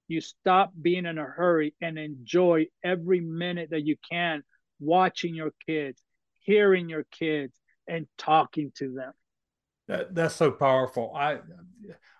you 0.07 0.21
stop 0.21 0.71
being 0.81 1.05
in 1.05 1.17
a 1.17 1.23
hurry 1.23 1.73
and 1.81 1.97
enjoy 1.97 2.67
every 2.83 3.21
minute 3.21 3.69
that 3.71 3.85
you 3.85 3.95
can 4.09 4.43
watching 4.79 5.33
your 5.33 5.51
kids, 5.65 6.01
hearing 6.41 6.89
your 6.89 7.05
kids, 7.11 7.57
and 7.87 8.05
talking 8.17 8.71
to 8.75 8.93
them. 8.93 9.13
That, 9.87 10.13
that's 10.13 10.35
so 10.35 10.51
powerful. 10.51 11.13
I 11.15 11.39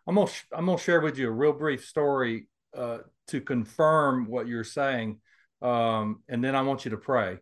I'm 0.05 0.15
gonna 0.15 0.31
I'm 0.51 0.65
gonna 0.65 0.77
share 0.77 1.01
with 1.01 1.17
you 1.17 1.27
a 1.27 1.31
real 1.31 1.53
brief 1.53 1.85
story 1.85 2.47
uh, 2.75 2.99
to 3.27 3.41
confirm 3.41 4.27
what 4.27 4.47
you're 4.47 4.65
saying, 4.65 5.19
um, 5.61 6.23
and 6.27 6.43
then 6.43 6.55
I 6.55 6.61
want 6.61 6.83
you 6.83 6.91
to 6.91 6.97
pray 6.97 7.39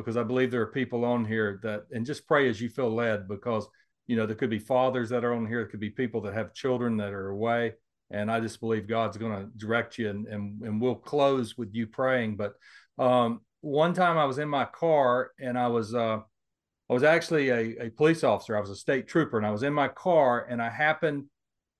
because 0.00 0.16
I 0.16 0.22
believe 0.22 0.50
there 0.50 0.62
are 0.62 0.66
people 0.72 1.04
on 1.04 1.24
here 1.24 1.60
that 1.62 1.84
and 1.92 2.06
just 2.06 2.26
pray 2.26 2.48
as 2.48 2.60
you 2.60 2.68
feel 2.68 2.94
led 2.94 3.28
because 3.28 3.66
you 4.06 4.16
know 4.16 4.26
there 4.26 4.36
could 4.36 4.50
be 4.50 4.58
fathers 4.58 5.08
that 5.10 5.24
are 5.24 5.34
on 5.34 5.46
here, 5.46 5.58
there 5.58 5.66
could 5.66 5.80
be 5.80 5.90
people 5.90 6.20
that 6.22 6.34
have 6.34 6.54
children 6.54 6.96
that 6.98 7.12
are 7.12 7.28
away, 7.28 7.74
and 8.10 8.30
I 8.30 8.40
just 8.40 8.60
believe 8.60 8.88
God's 8.88 9.16
going 9.16 9.32
to 9.32 9.50
direct 9.56 9.98
you 9.98 10.10
and, 10.10 10.26
and 10.26 10.62
and 10.62 10.80
we'll 10.80 10.96
close 10.96 11.56
with 11.56 11.70
you 11.72 11.86
praying. 11.86 12.36
But 12.36 12.54
um, 12.98 13.40
one 13.60 13.94
time 13.94 14.18
I 14.18 14.24
was 14.24 14.38
in 14.38 14.48
my 14.48 14.64
car 14.64 15.32
and 15.38 15.58
I 15.58 15.68
was 15.68 15.94
uh, 15.94 16.20
I 16.90 16.92
was 16.92 17.04
actually 17.04 17.50
a, 17.50 17.86
a 17.86 17.90
police 17.90 18.24
officer. 18.24 18.56
I 18.56 18.60
was 18.60 18.70
a 18.70 18.76
state 18.76 19.06
trooper, 19.06 19.38
and 19.38 19.46
I 19.46 19.52
was 19.52 19.62
in 19.62 19.72
my 19.72 19.86
car, 19.86 20.46
and 20.50 20.60
I 20.60 20.68
happened 20.68 21.26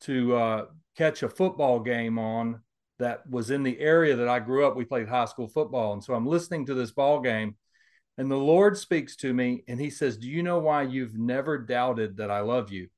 to 0.02 0.36
uh, 0.36 0.64
catch 0.96 1.24
a 1.24 1.28
football 1.28 1.80
game 1.80 2.16
on 2.16 2.60
that 3.00 3.28
was 3.28 3.50
in 3.50 3.64
the 3.64 3.78
area 3.80 4.14
that 4.14 4.28
I 4.28 4.38
grew 4.38 4.64
up. 4.66 4.76
We 4.76 4.84
played 4.84 5.08
high 5.08 5.24
school 5.24 5.48
football, 5.48 5.94
and 5.94 6.04
so 6.04 6.14
I'm 6.14 6.26
listening 6.26 6.64
to 6.66 6.74
this 6.74 6.92
ball 6.92 7.20
game, 7.20 7.56
and 8.20 8.30
the 8.30 8.36
Lord 8.36 8.76
speaks 8.76 9.16
to 9.16 9.32
me, 9.32 9.64
and 9.66 9.80
He 9.80 9.88
says, 9.88 10.18
"Do 10.18 10.28
you 10.28 10.42
know 10.42 10.58
why 10.58 10.82
you've 10.82 11.18
never 11.18 11.56
doubted 11.56 12.18
that 12.18 12.30
I 12.30 12.40
love 12.40 12.70
you?" 12.70 12.88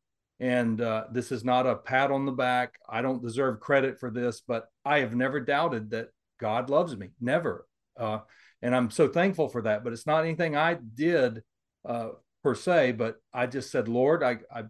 And 0.41 0.81
uh, 0.81 1.05
this 1.13 1.31
is 1.31 1.45
not 1.45 1.69
a 1.69 1.77
pat 1.77 2.11
on 2.11 2.27
the 2.27 2.33
back. 2.33 2.75
I 2.89 3.03
don't 3.03 3.23
deserve 3.23 3.61
credit 3.61 4.01
for 4.01 4.11
this, 4.11 4.41
but 4.41 4.67
I 4.85 4.99
have 4.99 5.15
never 5.15 5.39
doubted 5.39 5.91
that 5.91 6.09
God 6.41 6.71
loves 6.71 6.97
me. 6.97 7.11
Never. 7.21 7.69
Uh, 7.97 8.19
and 8.63 8.75
I'm 8.75 8.91
so 8.91 9.07
thankful 9.07 9.49
for 9.49 9.63
that. 9.63 9.85
But 9.85 9.93
it's 9.93 10.09
not 10.09 10.25
anything 10.25 10.57
I 10.57 10.79
did 10.97 11.45
uh, 11.89 12.09
per 12.43 12.57
se, 12.57 12.93
but 12.93 13.19
I 13.33 13.47
just 13.47 13.71
said, 13.71 13.87
Lord, 13.87 14.25
I, 14.25 14.39
I, 14.53 14.65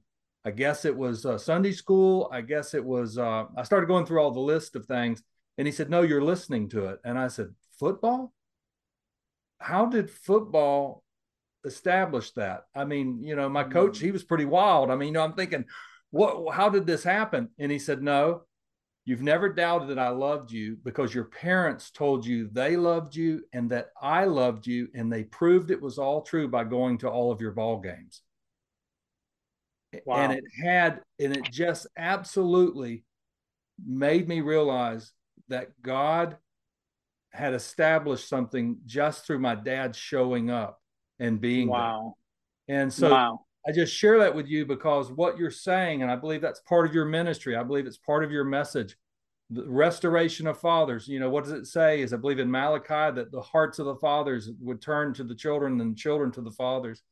I 0.45 0.51
guess 0.51 0.85
it 0.85 0.95
was 0.95 1.25
uh, 1.25 1.39
Sunday 1.39 1.73
school. 1.73 2.29
I 2.31 2.43
guess 2.43 2.75
it 2.75 2.85
was, 2.85 3.17
uh, 3.17 3.45
I 3.57 3.63
started 3.63 3.87
going 3.87 4.05
through 4.05 4.21
all 4.21 4.33
the 4.33 4.41
list 4.41 4.77
of 4.77 4.85
things. 4.85 5.23
And 5.57 5.67
he 5.67 5.73
said, 5.73 5.89
No, 5.89 6.03
you're 6.03 6.23
listening 6.23 6.69
to 6.71 6.89
it. 6.89 6.99
And 7.03 7.19
I 7.19 7.29
said, 7.29 7.55
Football? 7.79 8.35
How 9.63 9.87
did 9.87 10.11
football 10.11 11.03
establish 11.65 12.33
that? 12.33 12.65
I 12.75 12.85
mean, 12.85 13.23
you 13.23 13.37
know, 13.37 13.49
my 13.49 13.65
coach, 13.65 13.97
mm-hmm. 13.97 14.07
he 14.07 14.11
was 14.13 14.25
pretty 14.25 14.45
wild. 14.45 14.91
I 14.91 14.97
mean, 14.97 15.09
you 15.09 15.15
know, 15.15 15.25
I'm 15.25 15.35
thinking, 15.35 15.65
what, 16.11 16.55
how 16.55 16.69
did 16.69 16.87
this 16.87 17.05
happen? 17.05 17.49
And 17.59 17.73
he 17.73 17.79
said, 17.79 18.03
No, 18.03 18.43
You've 19.05 19.23
never 19.23 19.49
doubted 19.49 19.89
that 19.89 19.99
I 19.99 20.11
loved 20.11 20.53
you 20.53 20.77
because 20.85 21.13
your 21.13 21.25
parents 21.25 21.91
told 21.91 22.25
you 22.25 22.49
they 22.53 22.77
loved 22.77 23.17
you 23.17 23.43
and 23.53 23.69
that 23.71 23.89
I 24.01 24.27
loved 24.27 24.69
you, 24.69 24.89
and 24.95 25.13
they 25.13 25.25
proved 25.25 25.73
it 25.73 25.83
was 25.83 25.99
all 25.99 26.23
true 26.23 26.47
by 26.47 26.63
going 26.63 26.99
to 26.99 27.09
all 27.09 27.33
of 27.33 27.41
your 27.41 27.51
ball 27.51 27.81
games. 27.81 28.23
Wow. 30.07 30.17
And 30.17 30.33
it 30.35 30.45
had, 30.65 31.01
and 31.19 31.37
it 31.37 31.51
just 31.51 31.89
absolutely 31.97 33.05
made 33.85 34.29
me 34.29 34.41
realize 34.41 35.13
that 35.49 35.71
God 35.83 36.37
had 37.33 37.55
established 37.55 38.29
something 38.29 38.79
just 38.87 39.27
through 39.27 39.39
my 39.39 39.55
dad 39.55 39.97
showing 39.97 40.51
up 40.51 40.81
and 41.19 41.41
being 41.41 41.69
wow. 41.69 42.17
there. 42.69 42.83
And 42.83 42.93
so 42.93 43.11
wow. 43.11 43.41
I 43.67 43.73
just 43.73 43.95
share 43.95 44.19
that 44.19 44.35
with 44.35 44.49
you 44.49 44.67
because 44.67 45.11
what 45.11 45.39
you're 45.39 45.51
saying, 45.51 46.03
and 46.03 46.11
I 46.11 46.17
believe 46.17 46.43
that's 46.43 46.61
part 46.61 46.87
of 46.87 46.95
your 46.95 47.05
ministry. 47.05 47.57
I 47.57 47.63
believe 47.63 47.87
it's 47.87 47.97
part 47.97 48.25
of 48.25 48.31
your 48.31 48.45
message. 48.45 48.97
The 49.51 49.69
restoration 49.69 50.47
of 50.47 50.59
fathers. 50.59 51.09
You 51.09 51.21
know, 51.21 51.31
what 51.31 51.45
does 51.45 51.53
it 51.53 51.67
say? 51.67 52.03
Is 52.03 52.13
I 52.13 52.17
believe 52.17 52.39
in 52.39 52.51
Malachi 52.51 53.15
that 53.15 53.31
the 53.31 53.41
hearts 53.41 53.79
of 53.79 53.87
the 53.87 53.97
fathers 53.97 54.51
would 54.61 54.81
turn 54.81 55.15
to 55.15 55.25
the 55.25 55.35
children 55.35 55.81
and 55.81 55.97
children 55.97 56.33
to 56.33 56.41
the 56.41 56.51
fathers. 56.51 57.03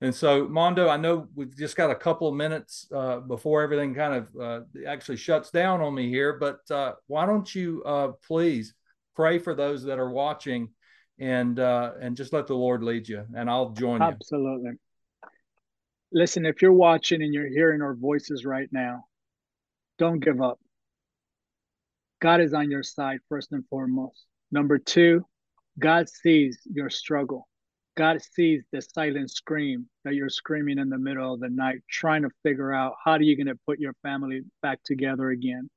And 0.00 0.14
so, 0.14 0.46
Mondo, 0.48 0.88
I 0.88 0.96
know 0.96 1.28
we've 1.34 1.56
just 1.56 1.76
got 1.76 1.90
a 1.90 1.94
couple 1.94 2.28
of 2.28 2.34
minutes 2.34 2.86
uh, 2.94 3.20
before 3.20 3.62
everything 3.62 3.94
kind 3.94 4.14
of 4.14 4.40
uh, 4.40 4.60
actually 4.86 5.16
shuts 5.16 5.50
down 5.50 5.80
on 5.80 5.94
me 5.94 6.08
here, 6.08 6.34
but 6.34 6.70
uh, 6.70 6.94
why 7.06 7.24
don't 7.24 7.54
you 7.54 7.82
uh, 7.84 8.08
please 8.26 8.74
pray 9.14 9.38
for 9.38 9.54
those 9.54 9.84
that 9.84 9.98
are 9.98 10.10
watching 10.10 10.70
and 11.18 11.58
uh, 11.58 11.92
and 12.00 12.16
just 12.16 12.32
let 12.32 12.46
the 12.46 12.54
Lord 12.54 12.82
lead 12.82 13.08
you, 13.08 13.24
and 13.34 13.48
I'll 13.48 13.70
join 13.70 14.00
you. 14.00 14.06
Absolutely. 14.06 14.72
Listen, 16.12 16.46
if 16.46 16.62
you're 16.62 16.72
watching 16.72 17.22
and 17.22 17.32
you're 17.32 17.48
hearing 17.48 17.82
our 17.82 17.94
voices 17.94 18.44
right 18.44 18.68
now, 18.70 19.04
don't 19.98 20.20
give 20.20 20.40
up. 20.40 20.58
God 22.20 22.40
is 22.40 22.54
on 22.54 22.70
your 22.70 22.82
side 22.82 23.18
first 23.28 23.52
and 23.52 23.64
foremost. 23.68 24.24
Number 24.50 24.78
two, 24.78 25.26
God 25.78 26.08
sees 26.08 26.60
your 26.72 26.88
struggle. 26.90 27.48
God 27.96 28.20
sees 28.22 28.64
the 28.72 28.82
silent 28.82 29.30
scream 29.30 29.88
that 30.04 30.14
you're 30.14 30.28
screaming 30.28 30.78
in 30.78 30.88
the 30.88 30.98
middle 30.98 31.34
of 31.34 31.40
the 31.40 31.48
night, 31.48 31.82
trying 31.88 32.22
to 32.22 32.30
figure 32.42 32.72
out 32.72 32.94
how 33.04 33.12
are 33.12 33.22
you 33.22 33.36
going 33.36 33.54
to 33.54 33.60
put 33.66 33.78
your 33.78 33.94
family 34.02 34.42
back 34.62 34.80
together 34.84 35.30
again. 35.30 35.68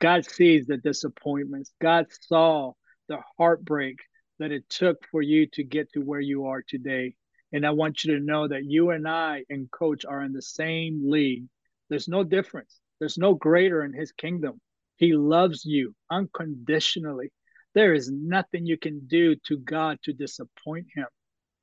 God 0.00 0.24
sees 0.24 0.66
the 0.66 0.76
disappointments. 0.76 1.72
God 1.80 2.06
saw 2.28 2.72
the 3.08 3.18
heartbreak 3.38 3.98
that 4.38 4.52
it 4.52 4.68
took 4.68 5.06
for 5.10 5.22
you 5.22 5.46
to 5.52 5.62
get 5.62 5.92
to 5.92 6.00
where 6.00 6.20
you 6.20 6.46
are 6.46 6.62
today. 6.66 7.14
And 7.52 7.66
I 7.66 7.70
want 7.70 8.04
you 8.04 8.14
to 8.14 8.24
know 8.24 8.48
that 8.48 8.64
you 8.64 8.90
and 8.90 9.06
I 9.06 9.44
and 9.48 9.70
coach 9.70 10.04
are 10.04 10.22
in 10.22 10.32
the 10.32 10.42
same 10.42 11.08
league. 11.08 11.44
There's 11.88 12.08
no 12.08 12.24
difference. 12.24 12.80
There's 12.98 13.18
no 13.18 13.34
greater 13.34 13.84
in 13.84 13.92
his 13.92 14.12
kingdom. 14.12 14.60
He 14.96 15.12
loves 15.12 15.64
you 15.64 15.94
unconditionally. 16.10 17.32
There 17.74 17.94
is 17.94 18.10
nothing 18.10 18.66
you 18.66 18.78
can 18.78 19.06
do 19.06 19.36
to 19.46 19.58
God 19.58 19.98
to 20.04 20.12
disappoint 20.12 20.86
him. 20.94 21.06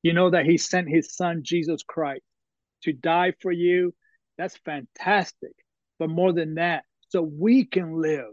You 0.04 0.14
know 0.14 0.30
that 0.30 0.46
he 0.46 0.58
sent 0.58 0.90
his 0.90 1.16
son, 1.16 1.42
Jesus 1.44 1.84
Christ, 1.84 2.24
to 2.84 2.94
die 2.94 3.34
for 3.42 3.52
you. 3.52 3.94
That's 4.38 4.58
fantastic. 4.58 5.54
But 6.00 6.10
more 6.10 6.34
than 6.34 6.56
that, 6.56 6.84
so 7.10 7.22
we 7.22 7.66
can 7.66 8.02
live. 8.02 8.32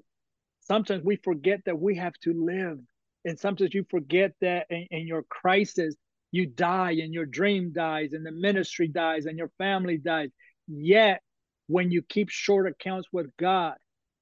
Sometimes 0.60 1.04
we 1.04 1.16
forget 1.16 1.60
that 1.66 1.78
we 1.78 1.96
have 1.96 2.14
to 2.22 2.32
live. 2.32 2.78
And 3.24 3.38
sometimes 3.38 3.74
you 3.74 3.84
forget 3.90 4.32
that 4.40 4.66
in, 4.70 4.86
in 4.90 5.06
your 5.06 5.22
crisis, 5.24 5.94
you 6.30 6.46
die 6.46 6.92
and 7.02 7.12
your 7.12 7.26
dream 7.26 7.72
dies 7.72 8.12
and 8.12 8.24
the 8.24 8.32
ministry 8.32 8.88
dies 8.88 9.26
and 9.26 9.38
your 9.38 9.50
family 9.58 9.98
dies. 9.98 10.30
Yet, 10.66 11.22
when 11.66 11.90
you 11.90 12.02
keep 12.02 12.30
short 12.30 12.66
accounts 12.66 13.08
with 13.12 13.26
God, 13.38 13.74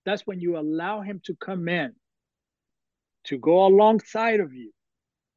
that's 0.05 0.27
when 0.27 0.41
you 0.41 0.59
allow 0.59 1.01
Him 1.01 1.21
to 1.25 1.35
come 1.35 1.69
in 1.69 1.93
to 3.27 3.39
go 3.39 3.67
alongside 3.67 4.41
of 4.41 4.55
you 4.55 4.73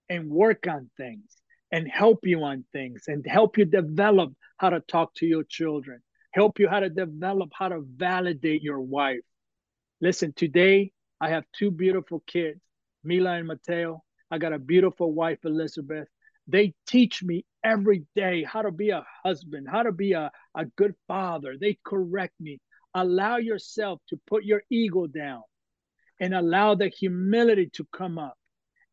and 0.10 0.30
work 0.30 0.68
on 0.68 0.90
things 0.98 1.36
and 1.72 1.88
help 1.88 2.26
you 2.26 2.44
on 2.44 2.64
things 2.72 3.04
and 3.08 3.26
help 3.28 3.58
you 3.58 3.66
develop 3.66 4.32
how 4.58 4.70
to 4.70 4.80
talk 4.82 5.14
to 5.16 5.26
your 5.26 5.44
children, 5.44 6.02
help 6.32 6.60
you 6.60 6.68
how 6.68 6.80
to 6.80 6.90
develop 6.90 7.50
how 7.54 7.70
to 7.70 7.82
validate 7.96 8.62
your 8.62 8.80
wife. 8.80 9.22
Listen, 10.02 10.34
today 10.34 10.92
I 11.20 11.30
have 11.30 11.44
two 11.58 11.72
beautiful 11.72 12.24
kids, 12.26 12.60
Mila 13.10 13.38
and 13.38 13.48
Mateo. 13.48 14.04
I 14.32 14.38
got 14.38 14.54
a 14.54 14.60
beautiful 14.60 15.14
wife, 15.14 15.40
Elizabeth. 15.46 16.08
They 16.48 16.74
teach 16.88 17.24
me 17.24 17.46
every 17.64 18.06
day 18.16 18.44
how 18.44 18.62
to 18.64 18.72
be 18.72 18.92
a 18.92 19.06
husband, 19.26 19.68
how 19.70 19.84
to 19.84 19.92
be 19.92 20.14
a, 20.14 20.32
a 20.56 20.66
good 20.78 20.96
father. 21.08 21.56
They 21.60 21.78
correct 21.84 22.36
me. 22.40 22.60
Allow 22.94 23.38
yourself 23.38 24.02
to 24.10 24.20
put 24.28 24.46
your 24.46 24.64
ego 24.70 25.08
down 25.08 25.44
and 26.20 26.36
allow 26.36 26.76
the 26.76 26.90
humility 26.90 27.70
to 27.74 27.88
come 27.92 28.20
up 28.20 28.38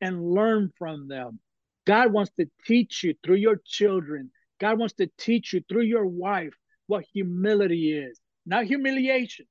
and 0.00 0.32
learn 0.32 0.72
from 0.78 1.08
them 1.08 1.40
God 1.86 2.12
wants 2.12 2.32
to 2.38 2.50
teach 2.66 3.04
you 3.04 3.14
through 3.24 3.36
your 3.36 3.60
children. 3.64 4.32
God 4.60 4.78
wants 4.78 4.94
to 4.96 5.10
teach 5.18 5.52
you 5.52 5.62
through 5.68 5.84
your 5.84 6.06
wife 6.06 6.54
what 6.88 7.04
humility 7.12 7.96
is. 7.96 8.20
Not 8.44 8.66
humiliation, 8.66 9.46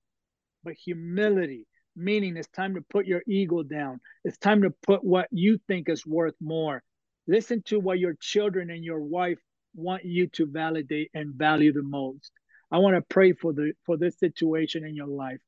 but 0.63 0.73
humility, 0.73 1.65
meaning 1.95 2.37
it's 2.37 2.47
time 2.49 2.75
to 2.75 2.81
put 2.81 3.05
your 3.05 3.21
ego 3.27 3.63
down. 3.63 3.99
It's 4.23 4.37
time 4.37 4.61
to 4.63 4.71
put 4.83 5.03
what 5.03 5.27
you 5.31 5.59
think 5.67 5.89
is 5.89 6.05
worth 6.05 6.35
more. 6.41 6.83
Listen 7.27 7.61
to 7.67 7.79
what 7.79 7.99
your 7.99 8.15
children 8.19 8.69
and 8.69 8.83
your 8.83 9.01
wife 9.01 9.39
want 9.75 10.05
you 10.05 10.27
to 10.27 10.45
validate 10.45 11.09
and 11.13 11.33
value 11.33 11.73
the 11.73 11.83
most. 11.83 12.31
I 12.71 12.79
want 12.79 12.95
to 12.95 13.01
pray 13.01 13.33
for 13.33 13.53
the 13.53 13.73
for 13.85 13.97
this 13.97 14.17
situation 14.19 14.85
in 14.85 14.95
your 14.95 15.07
life. 15.07 15.39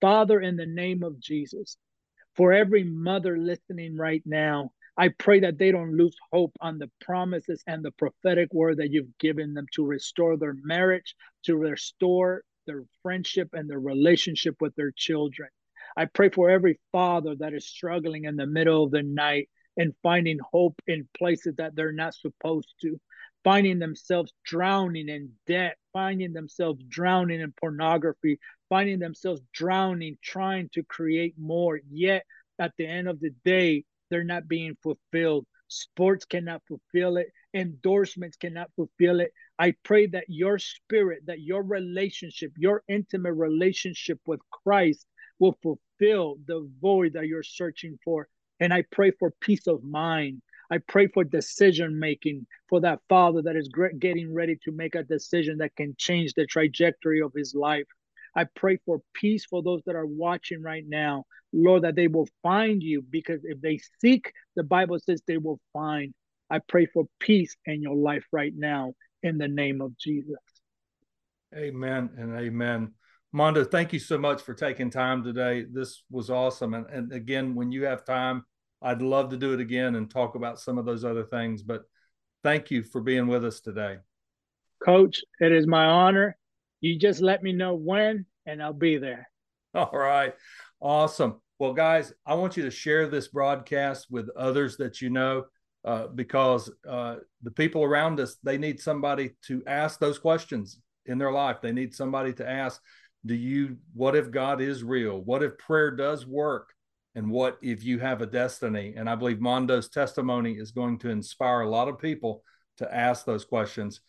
Father, 0.00 0.40
in 0.40 0.56
the 0.56 0.66
name 0.66 1.02
of 1.02 1.20
Jesus, 1.20 1.76
for 2.36 2.52
every 2.52 2.84
mother 2.84 3.38
listening 3.38 3.96
right 3.96 4.22
now, 4.26 4.72
I 4.96 5.08
pray 5.08 5.40
that 5.40 5.58
they 5.58 5.72
don't 5.72 5.96
lose 5.96 6.16
hope 6.32 6.52
on 6.60 6.78
the 6.78 6.90
promises 7.00 7.62
and 7.66 7.84
the 7.84 7.90
prophetic 7.92 8.52
word 8.52 8.78
that 8.78 8.90
you've 8.90 9.18
given 9.18 9.54
them 9.54 9.66
to 9.72 9.84
restore 9.84 10.36
their 10.36 10.54
marriage, 10.62 11.14
to 11.44 11.56
restore 11.56 12.42
their 12.66 12.84
friendship 13.02 13.50
and 13.52 13.68
their 13.68 13.80
relationship 13.80 14.56
with 14.60 14.74
their 14.76 14.92
children. 14.92 15.48
I 15.96 16.06
pray 16.06 16.28
for 16.28 16.50
every 16.50 16.80
father 16.90 17.36
that 17.36 17.54
is 17.54 17.68
struggling 17.68 18.24
in 18.24 18.36
the 18.36 18.46
middle 18.46 18.82
of 18.82 18.90
the 18.90 19.02
night 19.02 19.48
and 19.76 19.94
finding 20.02 20.38
hope 20.38 20.80
in 20.86 21.08
places 21.16 21.54
that 21.56 21.76
they're 21.76 21.92
not 21.92 22.14
supposed 22.14 22.74
to, 22.82 23.00
finding 23.44 23.78
themselves 23.78 24.32
drowning 24.44 25.08
in 25.08 25.30
debt, 25.46 25.76
finding 25.92 26.32
themselves 26.32 26.82
drowning 26.88 27.40
in 27.40 27.52
pornography, 27.52 28.38
finding 28.68 28.98
themselves 28.98 29.40
drowning 29.52 30.16
trying 30.22 30.68
to 30.70 30.82
create 30.82 31.34
more. 31.38 31.80
Yet 31.90 32.24
at 32.58 32.72
the 32.76 32.86
end 32.86 33.08
of 33.08 33.20
the 33.20 33.30
day, 33.44 33.84
they're 34.10 34.24
not 34.24 34.48
being 34.48 34.76
fulfilled. 34.82 35.46
Sports 35.68 36.24
cannot 36.24 36.62
fulfill 36.68 37.16
it. 37.16 37.28
Endorsements 37.52 38.36
cannot 38.36 38.70
fulfill 38.76 39.20
it. 39.20 39.32
I 39.58 39.74
pray 39.84 40.06
that 40.08 40.24
your 40.28 40.58
spirit, 40.58 41.26
that 41.26 41.40
your 41.40 41.62
relationship, 41.62 42.52
your 42.56 42.82
intimate 42.88 43.34
relationship 43.34 44.20
with 44.26 44.40
Christ 44.50 45.06
will 45.38 45.56
fulfill 45.62 45.80
the 45.98 46.68
void 46.80 47.14
that 47.14 47.26
you're 47.26 47.42
searching 47.42 47.98
for. 48.04 48.28
And 48.60 48.72
I 48.72 48.84
pray 48.90 49.12
for 49.18 49.32
peace 49.40 49.66
of 49.66 49.82
mind. 49.82 50.42
I 50.70 50.78
pray 50.78 51.08
for 51.08 51.24
decision 51.24 51.98
making 51.98 52.46
for 52.68 52.80
that 52.80 53.00
father 53.08 53.42
that 53.42 53.56
is 53.56 53.68
getting 53.98 54.32
ready 54.32 54.56
to 54.64 54.72
make 54.72 54.94
a 54.94 55.02
decision 55.02 55.58
that 55.58 55.76
can 55.76 55.94
change 55.98 56.34
the 56.34 56.46
trajectory 56.46 57.20
of 57.20 57.32
his 57.34 57.54
life. 57.54 57.86
I 58.36 58.44
pray 58.56 58.78
for 58.84 59.00
peace 59.12 59.44
for 59.44 59.62
those 59.62 59.82
that 59.86 59.94
are 59.94 60.06
watching 60.06 60.62
right 60.62 60.84
now. 60.86 61.24
Lord, 61.52 61.82
that 61.82 61.94
they 61.94 62.08
will 62.08 62.28
find 62.42 62.82
you 62.82 63.02
because 63.08 63.40
if 63.44 63.60
they 63.60 63.78
seek, 64.00 64.32
the 64.56 64.64
Bible 64.64 64.98
says 64.98 65.22
they 65.26 65.38
will 65.38 65.60
find. 65.72 66.12
I 66.50 66.58
pray 66.66 66.86
for 66.86 67.04
peace 67.20 67.56
in 67.66 67.82
your 67.82 67.94
life 67.94 68.24
right 68.32 68.52
now 68.54 68.94
in 69.22 69.38
the 69.38 69.48
name 69.48 69.80
of 69.80 69.96
Jesus. 69.96 70.36
Amen 71.56 72.10
and 72.18 72.34
amen. 72.36 72.92
Mondo, 73.34 73.64
thank 73.64 73.92
you 73.92 73.98
so 73.98 74.16
much 74.16 74.42
for 74.42 74.54
taking 74.54 74.90
time 74.90 75.22
today. 75.24 75.66
This 75.70 76.04
was 76.08 76.30
awesome. 76.30 76.72
And, 76.72 76.86
and 76.86 77.12
again, 77.12 77.54
when 77.54 77.72
you 77.72 77.84
have 77.84 78.04
time, 78.04 78.44
I'd 78.80 79.02
love 79.02 79.30
to 79.30 79.36
do 79.36 79.52
it 79.52 79.60
again 79.60 79.96
and 79.96 80.08
talk 80.08 80.36
about 80.36 80.60
some 80.60 80.78
of 80.78 80.86
those 80.86 81.04
other 81.04 81.24
things. 81.24 81.62
But 81.62 81.82
thank 82.44 82.70
you 82.70 82.82
for 82.82 83.00
being 83.00 83.26
with 83.26 83.44
us 83.44 83.60
today. 83.60 83.96
Coach, 84.84 85.20
it 85.40 85.50
is 85.50 85.66
my 85.66 85.84
honor 85.84 86.38
you 86.84 86.98
just 86.98 87.22
let 87.22 87.42
me 87.42 87.52
know 87.52 87.74
when 87.74 88.26
and 88.44 88.62
I'll 88.62 88.74
be 88.74 88.98
there. 88.98 89.30
All 89.74 89.90
right. 89.92 90.34
Awesome. 90.80 91.40
Well, 91.58 91.72
guys, 91.72 92.12
I 92.26 92.34
want 92.34 92.58
you 92.58 92.62
to 92.64 92.70
share 92.70 93.08
this 93.08 93.28
broadcast 93.28 94.08
with 94.10 94.28
others 94.36 94.76
that 94.76 95.00
you 95.00 95.08
know 95.08 95.46
uh, 95.84 96.08
because 96.08 96.70
uh, 96.86 97.16
the 97.42 97.50
people 97.50 97.82
around 97.82 98.20
us, 98.20 98.36
they 98.42 98.58
need 98.58 98.80
somebody 98.80 99.30
to 99.46 99.62
ask 99.66 99.98
those 99.98 100.18
questions 100.18 100.78
in 101.06 101.16
their 101.16 101.32
life. 101.32 101.62
They 101.62 101.72
need 101.72 101.94
somebody 101.94 102.34
to 102.34 102.48
ask, 102.48 102.82
do 103.26 103.34
you, 103.34 103.78
what 103.94 104.16
if 104.16 104.30
God 104.30 104.60
is 104.60 104.84
real? 104.84 105.18
What 105.18 105.42
if 105.42 105.56
prayer 105.58 105.90
does 105.90 106.26
work? 106.26 106.70
And 107.14 107.30
what 107.30 107.58
if 107.62 107.84
you 107.84 108.00
have 108.00 108.22
a 108.22 108.26
destiny? 108.26 108.94
And 108.96 109.08
I 109.08 109.14
believe 109.14 109.38
Mondo's 109.38 109.88
testimony 109.88 110.54
is 110.54 110.72
going 110.72 110.98
to 111.00 111.10
inspire 111.10 111.60
a 111.60 111.70
lot 111.70 111.88
of 111.88 111.98
people 111.98 112.42
to 112.78 112.92
ask 112.92 113.24
those 113.24 113.44
questions 113.44 114.00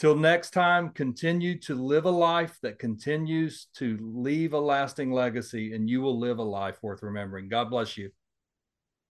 Till 0.00 0.16
next 0.16 0.52
time, 0.52 0.88
continue 0.94 1.58
to 1.60 1.74
live 1.74 2.06
a 2.06 2.10
life 2.10 2.56
that 2.62 2.78
continues 2.78 3.66
to 3.76 3.98
leave 4.00 4.54
a 4.54 4.58
lasting 4.58 5.12
legacy, 5.12 5.74
and 5.74 5.90
you 5.90 6.00
will 6.00 6.18
live 6.18 6.38
a 6.38 6.42
life 6.42 6.78
worth 6.80 7.02
remembering. 7.02 7.50
God 7.50 7.68
bless 7.68 7.98
you. 7.98 8.10